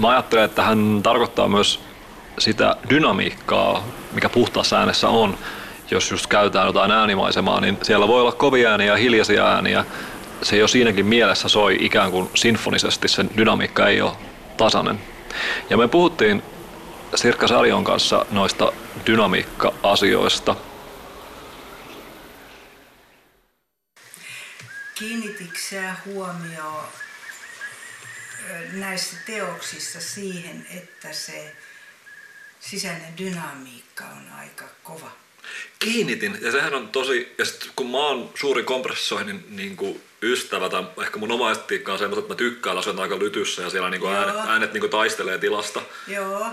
[0.00, 1.80] mä ajattelen, että hän tarkoittaa myös
[2.38, 5.38] sitä dynamiikkaa, mikä puhtaassa äänessä on.
[5.90, 9.84] Jos just käytetään jotain äänimaisemaa, niin siellä voi olla kovia ääniä ja hiljaisia ääniä.
[10.42, 14.12] Se jo siinäkin mielessä soi ikään kuin sinfonisesti, sen dynamiikka ei ole
[14.56, 15.00] tasainen.
[15.70, 16.42] Ja me puhuttiin
[17.14, 18.72] Sirkka Sarjon kanssa noista
[19.06, 20.56] dynamiikka-asioista.
[25.02, 26.84] Kiinnititkö huomioon
[28.72, 31.56] näissä teoksissa siihen, että se
[32.60, 35.10] sisäinen dynamiikka on aika kova?
[35.78, 40.68] Kiinnitin, ja sehän on tosi, ja sit kun mä oon suuri kompressoinnin niin kuin ystävä,
[40.68, 43.90] tai ehkä mun oma estetiikka on semmoista, että mä tykkään asua aika lytyssä ja siellä
[43.90, 45.82] niin kuin äänet, äänet niin kuin taistelee tilasta.
[46.08, 46.46] Joo.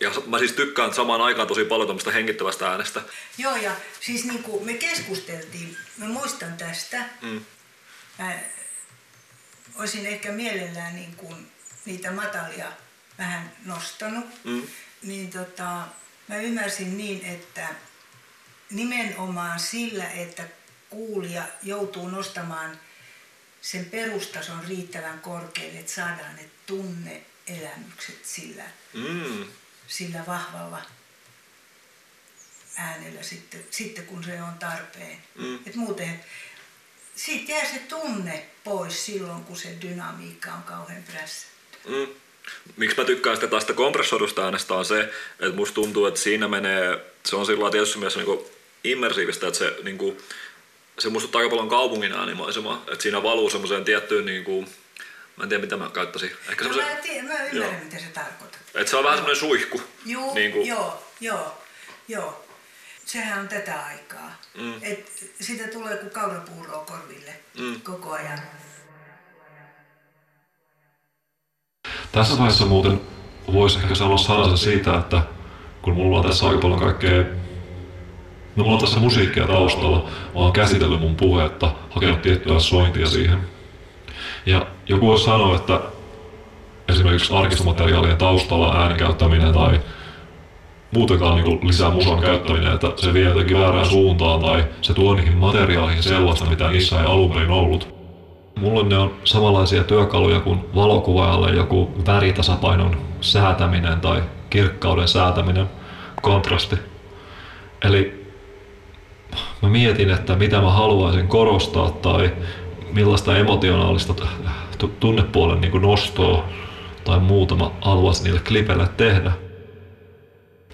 [0.00, 3.02] Ja mä siis tykkään samaan aikaan tosi paljon tämmöistä hengittävästä äänestä.
[3.38, 7.40] Joo, ja siis niin kuin me keskusteltiin, mä muistan tästä, mm.
[8.18, 8.40] mä
[9.78, 11.52] olisin ehkä mielellään niin kuin
[11.84, 12.72] niitä matalia
[13.18, 14.62] vähän nostanut, mm.
[15.02, 15.82] niin tota,
[16.28, 17.68] mä ymmärsin niin, että
[18.70, 20.48] nimenomaan sillä, että
[20.90, 22.78] kuulija joutuu nostamaan
[23.60, 29.44] sen perustason riittävän korkealle, että saadaan ne tunneelämykset sillä, mm.
[29.86, 30.82] Sillä vahvalla
[32.76, 35.18] äänellä sitten, sitten kun se on tarpeen.
[35.34, 35.58] Mm.
[35.66, 36.20] Et muuten
[37.16, 41.88] siitä jää se tunne pois silloin, kun se dynamiikka on kauhean prässätty.
[41.88, 42.06] Mm.
[42.76, 45.00] Miksi mä tykkään sitä tästä kompressoidusta äänestä on se,
[45.40, 48.38] että musta tuntuu, että siinä menee, se on sillä tietysti myös niin
[48.84, 50.18] immersiivistä, että se, niin kuin,
[50.98, 54.68] se muistuttaa aika paljon kaupungin äänimaisemaa, että siinä valuu semmoiseen tiettyyn, niin kuin,
[55.36, 56.30] mä en tiedä mitä mä käyttäisin.
[56.48, 57.84] Ehkä no, mä, tiedän, mä ymmärrän joo.
[57.84, 58.60] mitä se tarkoittaa.
[58.74, 59.82] Että se on vähän semmoinen suihku.
[60.06, 60.66] Juu, niin kuin.
[60.66, 61.58] joo, joo,
[62.08, 62.44] joo.
[63.04, 64.36] Sehän on tätä aikaa.
[64.54, 64.74] Mm.
[64.82, 67.80] Et sitä tulee kuin kaurapuuroa korville mm.
[67.80, 68.38] koko ajan.
[72.12, 73.00] Tässä vaiheessa muuten
[73.52, 75.22] voisi ehkä sanoa sanasen siitä, että
[75.82, 77.24] kun mulla on tässä aika paljon kaikkea
[78.56, 79.98] No mulla on tässä musiikkia taustalla.
[80.08, 83.40] Mä oon käsitellyt mun puhetta, hakenut tiettyä sointia siihen.
[84.46, 85.80] Ja joku sanoa, että
[86.88, 89.80] esimerkiksi arkistomateriaalien taustalla äänen käyttäminen tai
[90.94, 95.36] muutenkaan niin lisää musan käyttäminen, että se vie jotenkin väärään suuntaan tai se tuo niihin
[95.36, 97.96] materiaaleihin sellaista, mitä niissä ei alun perin ollut.
[98.60, 105.70] Mulle ne on samanlaisia työkaluja kuin valokuvaajalle joku väritasapainon säätäminen tai kirkkauden säätäminen,
[106.22, 106.76] kontrasti.
[107.84, 108.26] Eli
[109.62, 112.32] mä mietin, että mitä mä haluaisin korostaa tai
[112.92, 114.14] millaista emotionaalista
[115.00, 116.44] tunnepuolen niin nostoa
[117.04, 119.32] tai muuta mä haluaisin niille klipeille tehdä.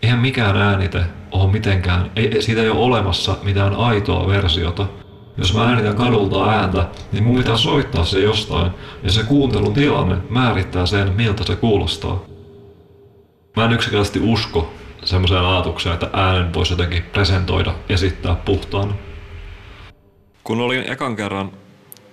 [0.03, 4.87] Eihän mikään äänite ole mitenkään, ei, siitä ei ole olemassa mitään aitoa versiota–
[5.37, 10.17] jos mä äänitän kadulta ääntä, niin mun pitää soittaa se jostain, ja se kuuntelun tilanne
[10.31, 12.23] määrittää sen, miltä se kuulostaa.
[13.57, 14.73] Mä en yksinkertaisesti usko
[15.05, 18.95] semmoiseen ajatukseen, että äänen voisi jotenkin presentoida, esittää puhtaana.
[20.45, 21.53] Kun olin ekan kerran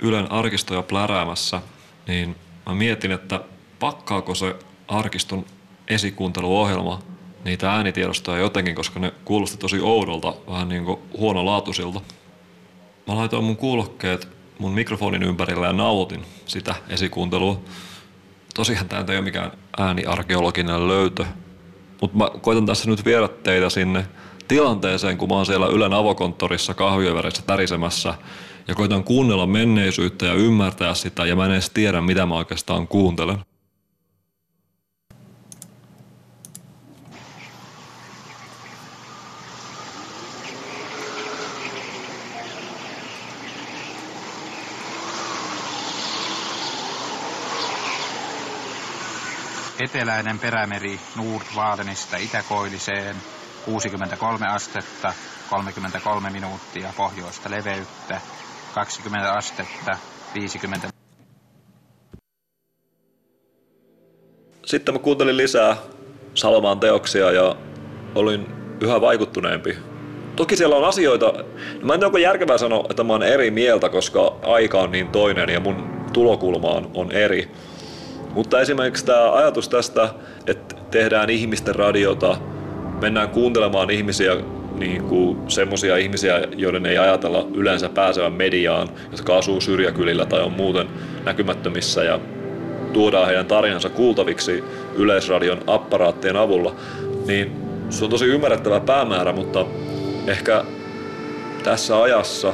[0.02, 1.62] Ylen arkistoja pläräämässä,
[2.10, 3.42] niin mä mietin, että
[3.80, 4.56] pakkaako se
[4.88, 5.46] arkiston
[5.88, 7.00] esikuunteluohjelma
[7.46, 12.02] niitä äänitiedostoja jotenkin, koska ne kuulosti tosi oudolta, vähän niin kuin huonolaatuisilta.
[13.08, 14.28] Mä laitoin mun kuulokkeet
[14.60, 17.62] mun mikrofonin ympärillä ja nautin sitä esikuuntelua.
[18.54, 21.26] Tosiaan tämä ei ole mikään ääniarkeologinen löytö,
[22.02, 24.06] mutta mä koitan tässä nyt viedä teitä sinne
[24.48, 28.14] tilanteeseen, kun mä oon siellä Ylen avokonttorissa kahvioveressä tärisemässä
[28.70, 32.88] ja koitan kuunnella menneisyyttä ja ymmärtää sitä ja mä en edes tiedä, mitä mä oikeastaan
[32.88, 33.38] kuuntelen.
[49.80, 53.16] Eteläinen perämeri Nordvalenista Itäkoilliseen
[53.66, 55.14] 63 astetta,
[55.50, 58.22] 33 minuuttia pohjoista leveyttä,
[58.74, 59.98] 20 astetta,
[60.34, 60.90] 50
[64.66, 65.78] Sitten mä kuuntelin lisää
[66.34, 67.56] Salomaan teoksia ja
[68.16, 68.48] olin
[68.82, 69.78] yhä vaikuttuneempi.
[70.36, 71.34] Toki siellä on asioita,
[71.82, 75.08] mä en tiedä onko järkevää sanoa, että mä oon eri mieltä, koska aika on niin
[75.08, 77.52] toinen ja mun tulokulma on, on eri.
[78.34, 80.10] Mutta esimerkiksi tämä ajatus tästä,
[80.48, 82.38] että tehdään ihmisten radiota,
[83.02, 84.32] mennään kuuntelemaan ihmisiä,
[84.80, 90.52] niin kuin semmoisia ihmisiä, joiden ei ajatella yleensä pääsevän mediaan, jotka asuu syrjäkylillä tai on
[90.52, 90.88] muuten
[91.26, 92.20] näkymättömissä ja
[92.94, 94.64] tuodaan heidän tarinansa kuultaviksi
[94.96, 96.76] Yleisradion apparaattien avulla,
[97.28, 97.52] niin
[97.90, 99.66] se on tosi ymmärrettävä päämäärä, mutta
[100.28, 100.64] ehkä
[101.64, 102.54] tässä ajassa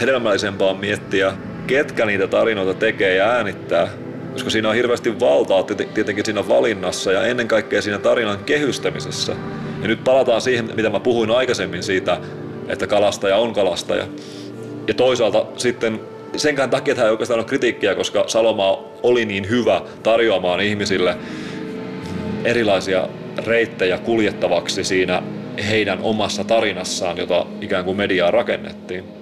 [0.00, 1.32] hedelmällisempää on miettiä,
[1.66, 3.88] ketkä niitä tarinoita tekee ja äänittää,
[4.36, 5.62] koska siinä on hirveästi valtaa
[5.94, 9.36] tietenkin siinä valinnassa ja ennen kaikkea siinä tarinan kehystämisessä.
[9.82, 12.20] Ja nyt palataan siihen, mitä mä puhuin aikaisemmin siitä,
[12.68, 14.06] että kalastaja on kalastaja.
[14.88, 16.00] Ja toisaalta sitten
[16.36, 21.16] senkään takia tämä ei oikeastaan ole kritiikkiä, koska Salomaa oli niin hyvä tarjoamaan ihmisille
[22.44, 23.08] erilaisia
[23.46, 25.22] reittejä kuljettavaksi siinä
[25.68, 29.15] heidän omassa tarinassaan, jota ikään kuin mediaa rakennettiin.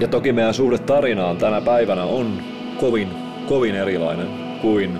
[0.00, 2.42] Ja toki meidän suhde tarinaan tänä päivänä on
[2.80, 3.08] kovin,
[3.48, 4.28] kovin erilainen
[4.62, 4.98] kuin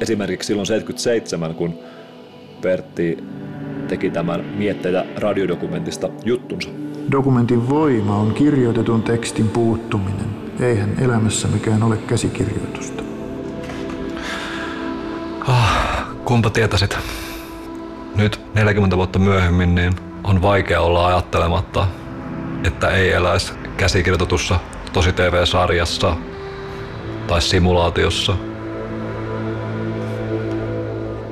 [0.00, 1.74] esimerkiksi silloin 77, kun
[2.62, 3.24] Pertti
[3.88, 6.68] teki tämän mietteitä radiodokumentista juttunsa.
[7.12, 10.26] Dokumentin voima on kirjoitetun tekstin puuttuminen.
[10.60, 13.02] Eihän elämässä mikään ole käsikirjoitusta.
[15.48, 16.98] Ah, kumpa tietäisit.
[18.16, 19.92] Nyt 40 vuotta myöhemmin niin
[20.24, 21.86] on vaikea olla ajattelematta,
[22.64, 24.60] että ei eläisi käsikirjoitetussa
[24.92, 26.16] tosi TV-sarjassa
[27.26, 28.36] tai simulaatiossa.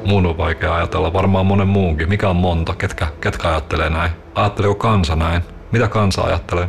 [0.04, 2.08] Mun on vaikea ajatella, varmaan monen muunkin.
[2.08, 2.74] Mikä on monta?
[2.74, 4.10] Ketkä, ketkä ajattelee näin?
[4.34, 5.42] Ajatteleeko kansa näin?
[5.72, 6.68] Mitä kansa ajattelee?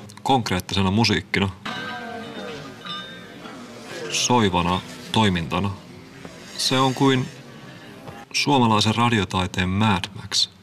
[0.23, 1.49] konkreettisena musiikkina,
[4.09, 5.71] soivana toimintana.
[6.57, 7.25] Se on kuin
[8.33, 10.47] suomalaisen radiotaiteen Mad Max–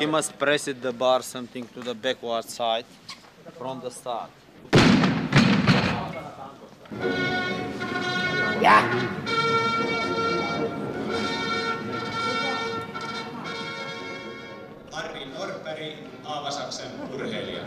[0.00, 2.86] he must press it the bar something to the backward side
[3.58, 4.30] from the start.
[8.64, 8.82] Yeah.
[14.94, 15.90] Harri Norperi,
[16.24, 17.64] Aavasaksen urheilija.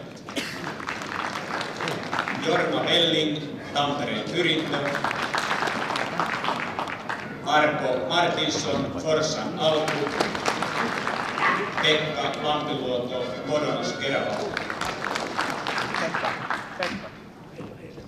[2.45, 3.37] Jorma Velling,
[3.73, 4.81] Tampereen yrittö.
[7.45, 10.42] Arko Martinson, Forssan alku.
[11.81, 14.35] Pekka Lampiluoto, Modonas Kerava.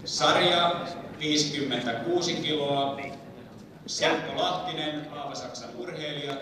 [0.05, 0.75] Sarja
[1.19, 2.97] 56 kiloa.
[3.85, 6.33] Seppo Lahtinen, Aavasaksan urheilija.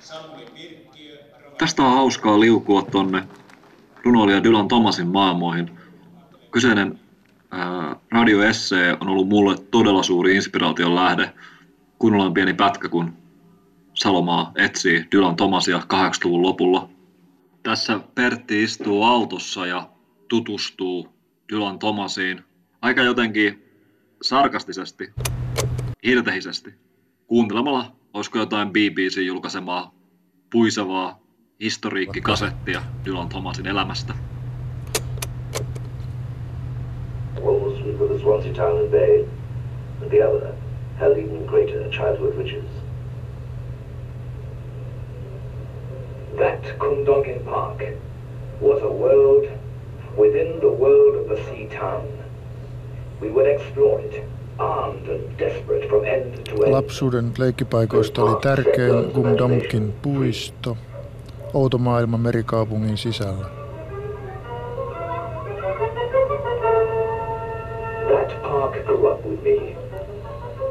[0.00, 1.18] Samuli Pirkkiö.
[1.58, 3.22] Tästä on hauskaa liukua tonne
[4.04, 5.78] runoilija Dylan Thomasin maailmoihin.
[6.50, 7.00] Kyseinen
[7.50, 11.32] ää, radioessee on ollut mulle todella suuri inspiraation lähde.
[11.98, 13.19] Kun ollaan pieni pätkä, kun
[13.94, 16.88] Salomaa etsii Dylan Thomasia 80-luvun lopulla.
[17.62, 19.88] Tässä Pertti istuu autossa ja
[20.28, 21.08] tutustuu
[21.52, 22.44] Dylan Thomasiin
[22.82, 23.64] aika jotenkin
[24.22, 25.12] sarkastisesti,
[26.06, 26.74] hirtehisesti,
[27.26, 29.94] kuuntelemalla, olisiko jotain BBC julkaisemaa
[30.52, 31.20] puisevaa
[31.60, 34.14] historiikkikasettia Dylan Thomasin elämästä.
[37.34, 39.24] Was with the Swansea Town and Bay,
[40.02, 40.52] and the other
[41.00, 42.79] held even greater childhood riches.
[46.40, 47.82] That Kundongin Park
[48.60, 49.44] was a world
[50.16, 52.08] within the world of the sea town.
[53.20, 54.24] We would explore it,
[54.58, 56.72] armed and desperate from end to end.
[56.72, 60.76] Lapsuuden leikkipaikoista oli tärkein Gumdomkin puisto,
[61.54, 63.46] outo maailma merikaupungin sisällä.
[68.08, 69.76] That park grew up with me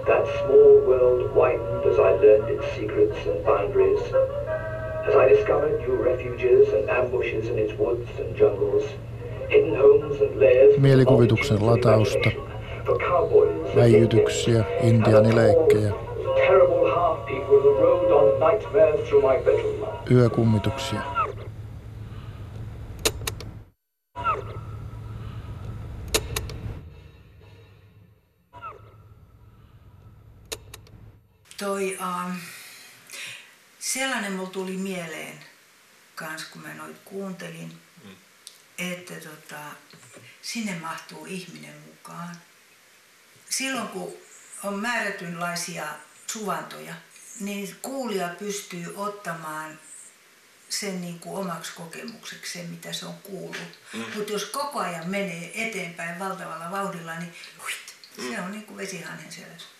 [0.05, 4.01] That small world widened as I learned its secrets and boundaries,
[5.10, 8.84] as I discovered new refuges and ambushes in its woods and jungles,
[9.49, 12.30] hidden homes and lairs Mielikuvituksen latausta,
[13.76, 15.91] väijytyksiä, intiaanileikkejä,
[16.36, 16.89] terrible
[33.94, 35.46] sellainen mulla tuli mieleen
[36.16, 38.16] kans, kun mä noit kuuntelin, mm.
[38.78, 39.60] että tota,
[40.42, 42.38] sinne mahtuu ihminen mukaan.
[43.50, 44.14] Silloin kun
[44.64, 45.88] on määrätynlaisia
[46.28, 46.94] suvantoja,
[47.40, 49.80] niin kuulija pystyy ottamaan
[50.70, 53.80] sen niin kuin omaksi kokemukseksi, sen mitä se on kuullut.
[53.94, 54.06] Mm.
[54.16, 59.32] Mutta jos koko ajan menee eteenpäin valtavalla vauhdilla, niin huit, se on niin kuin vesihanhen
[59.32, 59.78] selässä.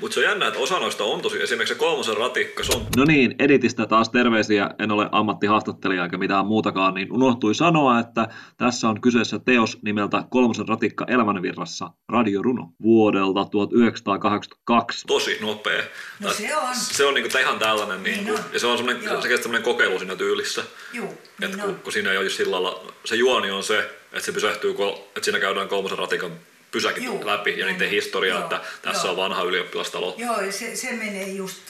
[0.00, 2.86] Mutta se on jännä, että osa noista on tosi, esimerkiksi se kolmosen ratikka, se on
[2.96, 8.28] No niin, editistä taas terveisiä, en ole ammattihaastattelija eikä mitään muutakaan, niin unohtui sanoa, että
[8.56, 15.06] tässä on kyseessä teos nimeltä Kolmosen ratikka elämänvirrassa, radioruno vuodelta 1982.
[15.06, 15.82] tosi nopea.
[16.20, 16.74] No se on.
[16.74, 18.40] Se on niinku, ihan tällainen, niin Niin on.
[18.52, 19.22] ja se on semmoinen, Joo.
[19.22, 20.64] se semmoinen kokeilu siinä tyylissä.
[20.92, 21.08] Juu,
[21.42, 23.78] että niin kun, kun, siinä ei ole sillä lailla, se juoni on se,
[24.12, 26.30] että se pysähtyy, kol, että siinä käydään kolmosen ratikan
[26.70, 27.90] pysäkit Juu, läpi ja niiden niin.
[27.90, 29.10] historia, Joo, että tässä joo.
[29.10, 30.14] on vanha ylioppilastalo.
[30.18, 31.62] Joo, ja se, se menee just,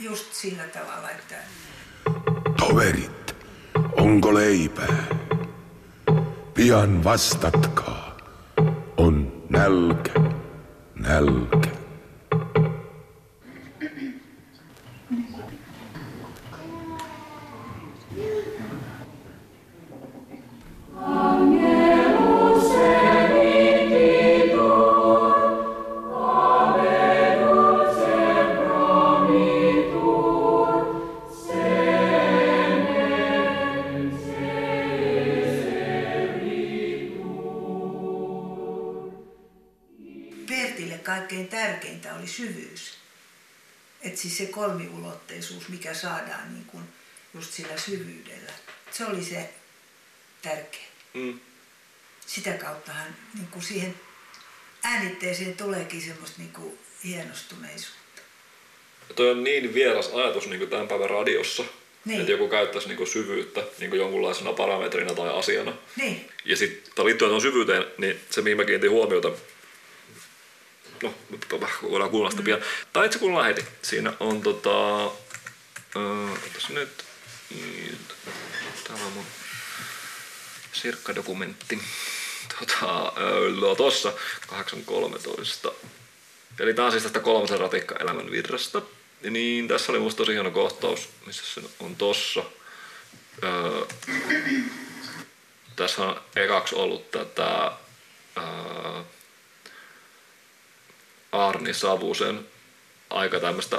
[0.00, 1.34] just sillä tavalla, että
[2.58, 3.36] Toverit,
[3.92, 5.04] onko leipää?
[6.54, 8.16] Pian vastatkaa.
[8.96, 10.12] On nälkä,
[10.94, 11.67] nälkä.
[60.58, 61.64] Niin kuin tämän päivän radiossa,
[62.04, 62.20] Niin.
[62.20, 65.72] että joku käyttäisi niin kuin syvyyttä niin kuin jonkunlaisena parametrina tai asiana.
[65.96, 66.30] Niin.
[66.44, 69.30] Ja sitten liittyen tuon syvyyteen, niin se mihin mä kiinnitin huomiota,
[71.02, 71.14] no
[71.82, 72.62] voidaan kuulla sitä pian.
[72.92, 73.64] Tai itse kuunnellaan heti.
[73.82, 77.04] Siinä on tota, äh, tässä nyt,
[77.50, 77.98] niin,
[78.88, 79.24] täällä on mun
[80.72, 81.78] sirkkadokumentti.
[82.58, 84.12] Tota, äh, tossa
[84.46, 85.72] 8.13.
[86.60, 88.82] Eli tää on siis tästä kolmosen ratikka elämän virrasta.
[89.22, 92.44] Ja niin, tässä oli musta tosi hieno kohtaus, missä se on tossa.
[93.44, 93.86] Öö,
[95.76, 97.72] tässä on ekaksi ollut tätä
[98.36, 99.04] ää,
[101.32, 102.46] Arni Savusen
[103.10, 103.78] aika tämmöistä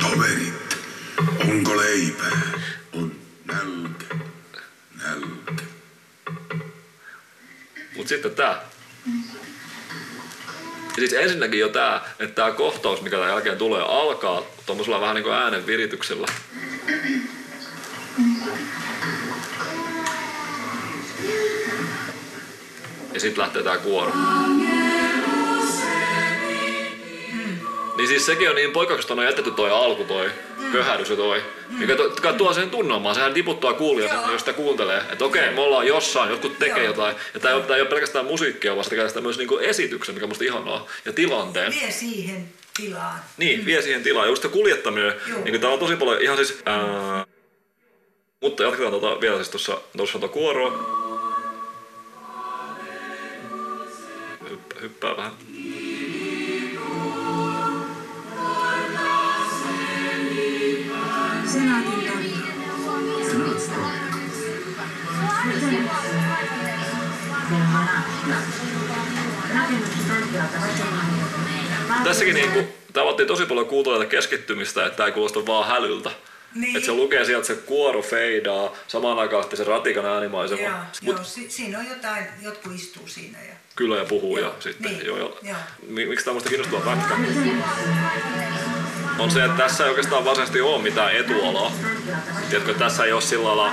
[0.00, 0.76] Toverit,
[1.40, 2.40] onko leipää?
[2.92, 4.14] On nälkä,
[5.02, 5.64] nälkä.
[7.96, 8.70] Mut sitten tää.
[10.96, 15.14] Ja siis ensinnäkin jo tää, että tää kohtaus, mikä tämän jälkeen tulee, alkaa tommosella vähän
[15.14, 16.26] niinku äänen virityksellä.
[23.14, 24.12] Ja sitten lähtee tää kuoro.
[28.10, 30.30] Siis sekin on niin poikkeuksesta on jätetty toi alku, toi
[30.72, 31.42] köhähdys ja toi.
[31.68, 35.02] Mikä to, joka tuo sen tunnelmaan, sehän tiputtaa kuulijan, jos sitä kuuntelee.
[35.12, 37.16] Että okei, me ollaan jossain, jotkut tekee jotain.
[37.34, 40.24] Ja tää ei, ole, tää ei ole pelkästään musiikkia, vaan sitä myös niinku esityksen, mikä
[40.24, 40.86] on musta ihanaa.
[41.04, 41.72] Ja tilanteen.
[41.80, 43.20] Vie siihen tilaan.
[43.36, 44.26] Niin, vie siihen tilaan.
[44.26, 45.44] Ja just se kuljettaminen, Joo.
[45.44, 46.62] niin täällä on tosi paljon ihan siis...
[46.66, 47.26] Ää,
[48.40, 51.00] mutta jatketaan tota, vielä siis tuossa tuossa tuota kuoroa.
[54.50, 55.32] Hyppää, hyppää vähän.
[61.52, 62.34] Senaatin torni.
[72.04, 72.58] Tässäkin niinku,
[72.92, 76.10] tavattiin tosi paljon kuuntelijoita keskittymistä, että tämä ei kuulosta vaan hälyltä.
[76.54, 76.76] Niin.
[76.76, 80.60] Että se lukee sieltä, se kuoro feidaa, samaan aikaan se ratikan äänimaisema.
[80.60, 80.70] Joo,
[81.02, 83.38] Mut joo si- siinä on jotain, jotkut istuu siinä.
[83.38, 83.54] Ja...
[83.76, 85.18] kyllä ja puhuu ja sitten Niin, joo.
[85.18, 85.38] joo.
[85.42, 85.56] joo.
[85.86, 87.14] Mi- Miksi tämä on musta kiinnostava pätkä?
[89.20, 91.72] On se, että tässä ei oikeastaan varsinaisesti ole mitään etualaa.
[92.50, 93.72] Tiedätkö, tässä ei ole sillä lailla,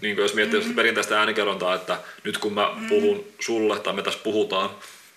[0.00, 4.02] niin kuin jos miettii sitä perinteistä äänikerrontaa, että nyt kun mä puhun sulle tai me
[4.02, 4.70] tässä puhutaan,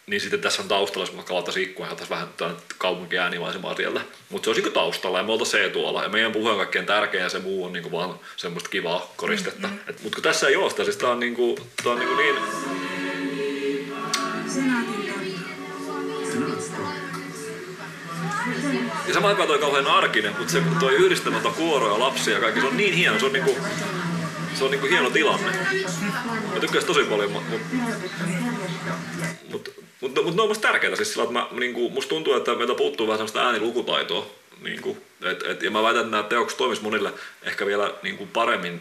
[0.08, 2.28] niin sitten tässä on taustalla, jos mä kalattaisiin ikkuun, ja vähän
[2.78, 4.02] kaupunki äänimaisemaa siellä.
[4.30, 6.04] Mutta se olisi niin taustalla ja me oltaisiin etualla.
[6.04, 9.14] Ja meidän puhe on kaikkein tärkein ja se muu on niin kuin vaan semmoista kivaa
[9.16, 9.68] koristetta.
[9.68, 9.96] Mm, mm.
[10.04, 12.18] Mutta kun tässä ei ole sitä, siis tää on, niin, kuin, tää on niin, kuin
[12.18, 12.36] niin
[19.08, 22.68] Ja samaan aikaan toi kauhean arkinen, mutta se toi yhdistämättä kuoroja, lapsia ja kaikki, se
[22.68, 23.58] on niin hieno, se on niinku,
[24.54, 25.52] se on niinku hieno tilanne.
[26.54, 27.62] Mä tykkäsin tosi paljon, mutta mut,
[29.50, 29.70] mut,
[30.02, 32.76] mut, mut ne on musta tärkeitä siis sillä, että mä, niinku, musta tuntuu, että meiltä
[32.76, 34.28] puuttuu vähän sellaista äänilukutaitoa.
[34.62, 37.14] Niinku, et, et, ja mä väitän, että nämä teokset toimis monille
[37.44, 38.80] ehkä vielä niinku paremmin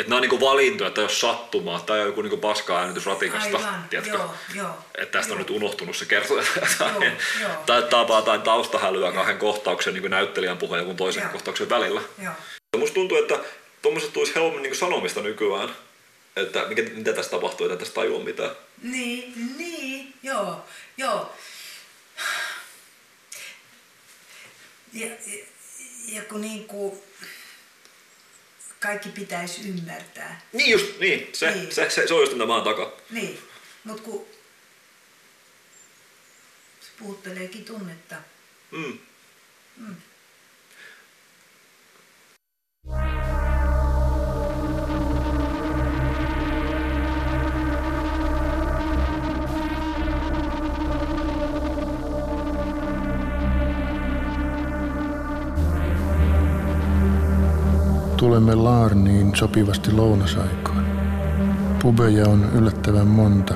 [0.00, 3.84] että nämä on niinku valintoja, että jos sattumaa tai joku niinku paska äänitys ratikasta, Aivan,
[3.90, 4.16] tiedätkö?
[4.16, 4.78] joo, joo.
[4.94, 6.44] Että tästä on nyt unohtunut se kertoja
[6.78, 6.92] tai,
[7.66, 11.32] tai tapaa jotain taustahälyä kahden kohtauksen niin näyttelijän puheen ja jonkun toisen Joo.
[11.32, 12.00] kohtauksen välillä.
[12.22, 12.32] Joo.
[12.76, 13.38] Musta tuntuu, että
[13.82, 15.76] tuommoiset tulisi helpommin niin sanomista nykyään,
[16.36, 18.50] että mikä, mitä tässä tapahtuu, että tästä tajua mitään.
[18.82, 20.64] Niin, niin, joo,
[20.96, 21.32] joo.
[24.92, 25.44] Ja, ja,
[26.08, 27.02] ja kun niin kuin
[28.80, 30.40] kaikki pitäisi ymmärtää.
[30.52, 31.28] Niin just, niin.
[31.32, 31.72] Se, Niin.
[31.72, 32.92] Se, se, se on just mitä maan takaa.
[33.10, 33.38] Niin,
[33.84, 34.26] mutta kun
[36.80, 38.16] se puhutteleekin tunnetta.
[38.70, 38.98] Mm.
[39.76, 39.96] Mm.
[58.20, 60.84] Tulemme Laarniin sopivasti lounasaikaan.
[61.82, 63.54] Pubeja on yllättävän monta.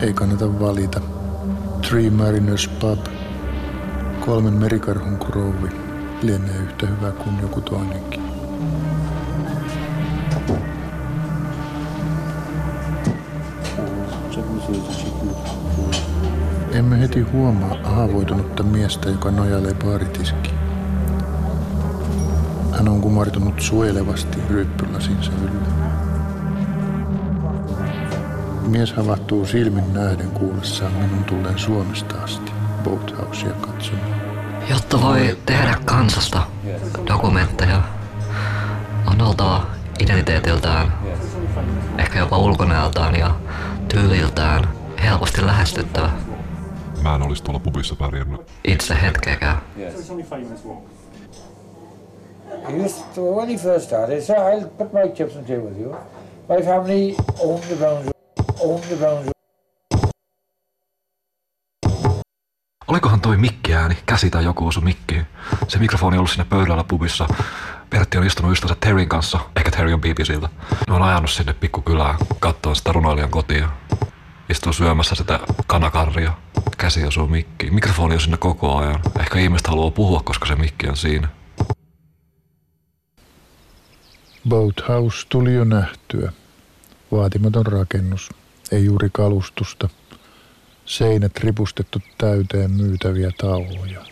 [0.00, 1.00] Ei kannata valita.
[1.88, 2.98] Three Mariners Pub.
[4.20, 5.68] Kolmen merikarhun krouvi.
[6.22, 8.22] Lienee yhtä hyvä kuin joku toinenkin.
[16.72, 20.51] Emme heti huomaa haavoitunutta miestä, joka nojailee baaritiskiin.
[23.12, 25.66] Kumartunut suojelevasti ryyppylasinsa yllä.
[28.66, 32.52] Mies havahtuu silmin nähden kuullessaan minun tulleen Suomesta asti
[32.84, 34.20] Boathousea katsomaan.
[34.70, 36.42] Jotta voi tehdä kansasta
[37.06, 37.82] dokumentteja,
[39.06, 39.66] on oltava
[40.00, 40.92] identiteetiltään,
[41.98, 43.34] ehkä jopa ulkonäöltään ja
[43.88, 44.68] tyyliltään
[45.02, 46.10] helposti lähestyttävä.
[47.02, 48.40] Mä en olisi tuolla pubissa pärjännyt.
[48.64, 49.56] Itse hetkeäkään.
[52.68, 55.96] Used to, when he first started, so I'll put my chips and tea with you.
[56.48, 58.10] My family owned the Browns,
[58.60, 59.30] owned the Browns.
[62.88, 65.26] Olikohan toi mikkiääni, käsi tai joku osu mikkiin?
[65.68, 67.28] Se mikrofoni on ollut sinne pöydällä pubissa.
[67.90, 70.48] Pertti on istunut ystävänsä Terryn kanssa, ehkä Terry on BBCltä.
[70.88, 73.68] Ne on ajanut sinne pikkukylään, katsoa sitä runoilijan kotia.
[74.50, 76.32] Istuu syömässä sitä kanakarria.
[76.78, 77.74] Käsi osuu mikkiin.
[77.74, 79.00] Mikrofoni on sinne koko ajan.
[79.20, 81.28] Ehkä ihmiset haluaa puhua, koska se mikki on siinä.
[84.48, 86.32] Boathouse tuli jo nähtyä.
[87.12, 88.30] Vaatimaton rakennus,
[88.72, 89.88] ei juuri kalustusta.
[90.84, 94.04] Seinät ripustettu täyteen myytäviä tauoja.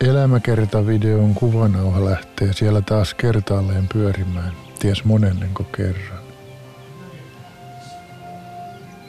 [0.00, 6.18] Elämäkerta-videon kuvanauha lähtee siellä taas kertaalleen pyörimään, ties monennenko kerran.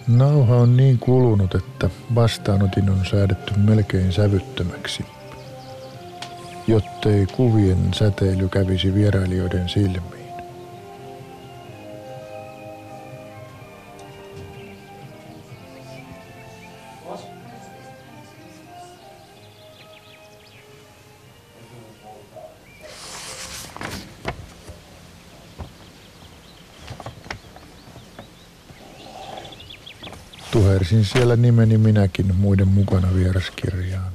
[0.08, 5.06] Nauha on niin kulunut, että vastaanotin on säädetty melkein sävyttömäksi,
[6.68, 10.19] jottei kuvien säteily kävisi vierailijoiden silmiin.
[30.90, 34.12] Tuhersin siellä nimeni minäkin muiden mukana vieraskirjaan.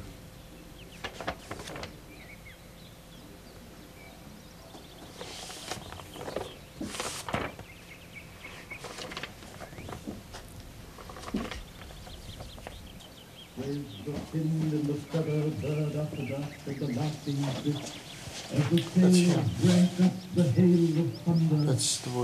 [18.97, 20.14] That's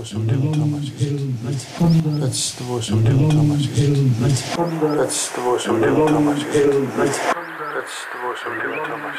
[0.01, 0.89] voice of Thomas.
[2.19, 3.67] That's the voice of Pertti, Thomas.
[4.97, 6.43] That's the voice of Thomas.
[6.43, 7.17] That's
[8.11, 8.53] the voice of
[8.87, 9.17] Thomas.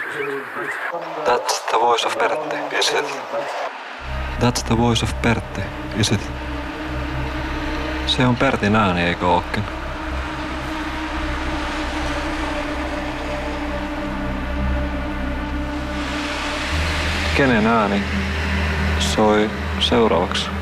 [1.25, 2.17] That's the voice of
[2.79, 3.05] is it?
[4.41, 5.63] That's the voice of Pertti,
[6.01, 6.21] is it?
[8.07, 9.63] Se on Pertin ääni, eikö ookin?
[17.37, 18.03] Kenen ääni
[18.99, 20.62] soi seuraavaksi?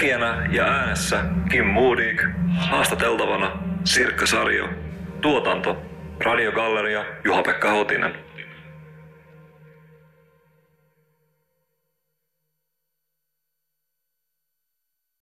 [0.00, 2.22] Tekijänä ja äänessä Kim Moodik,
[2.58, 3.50] haastateltavana
[3.84, 4.68] Sirkka Sarjo,
[5.20, 5.82] tuotanto,
[6.24, 8.14] radiogalleria Juha-Pekka Hotinen.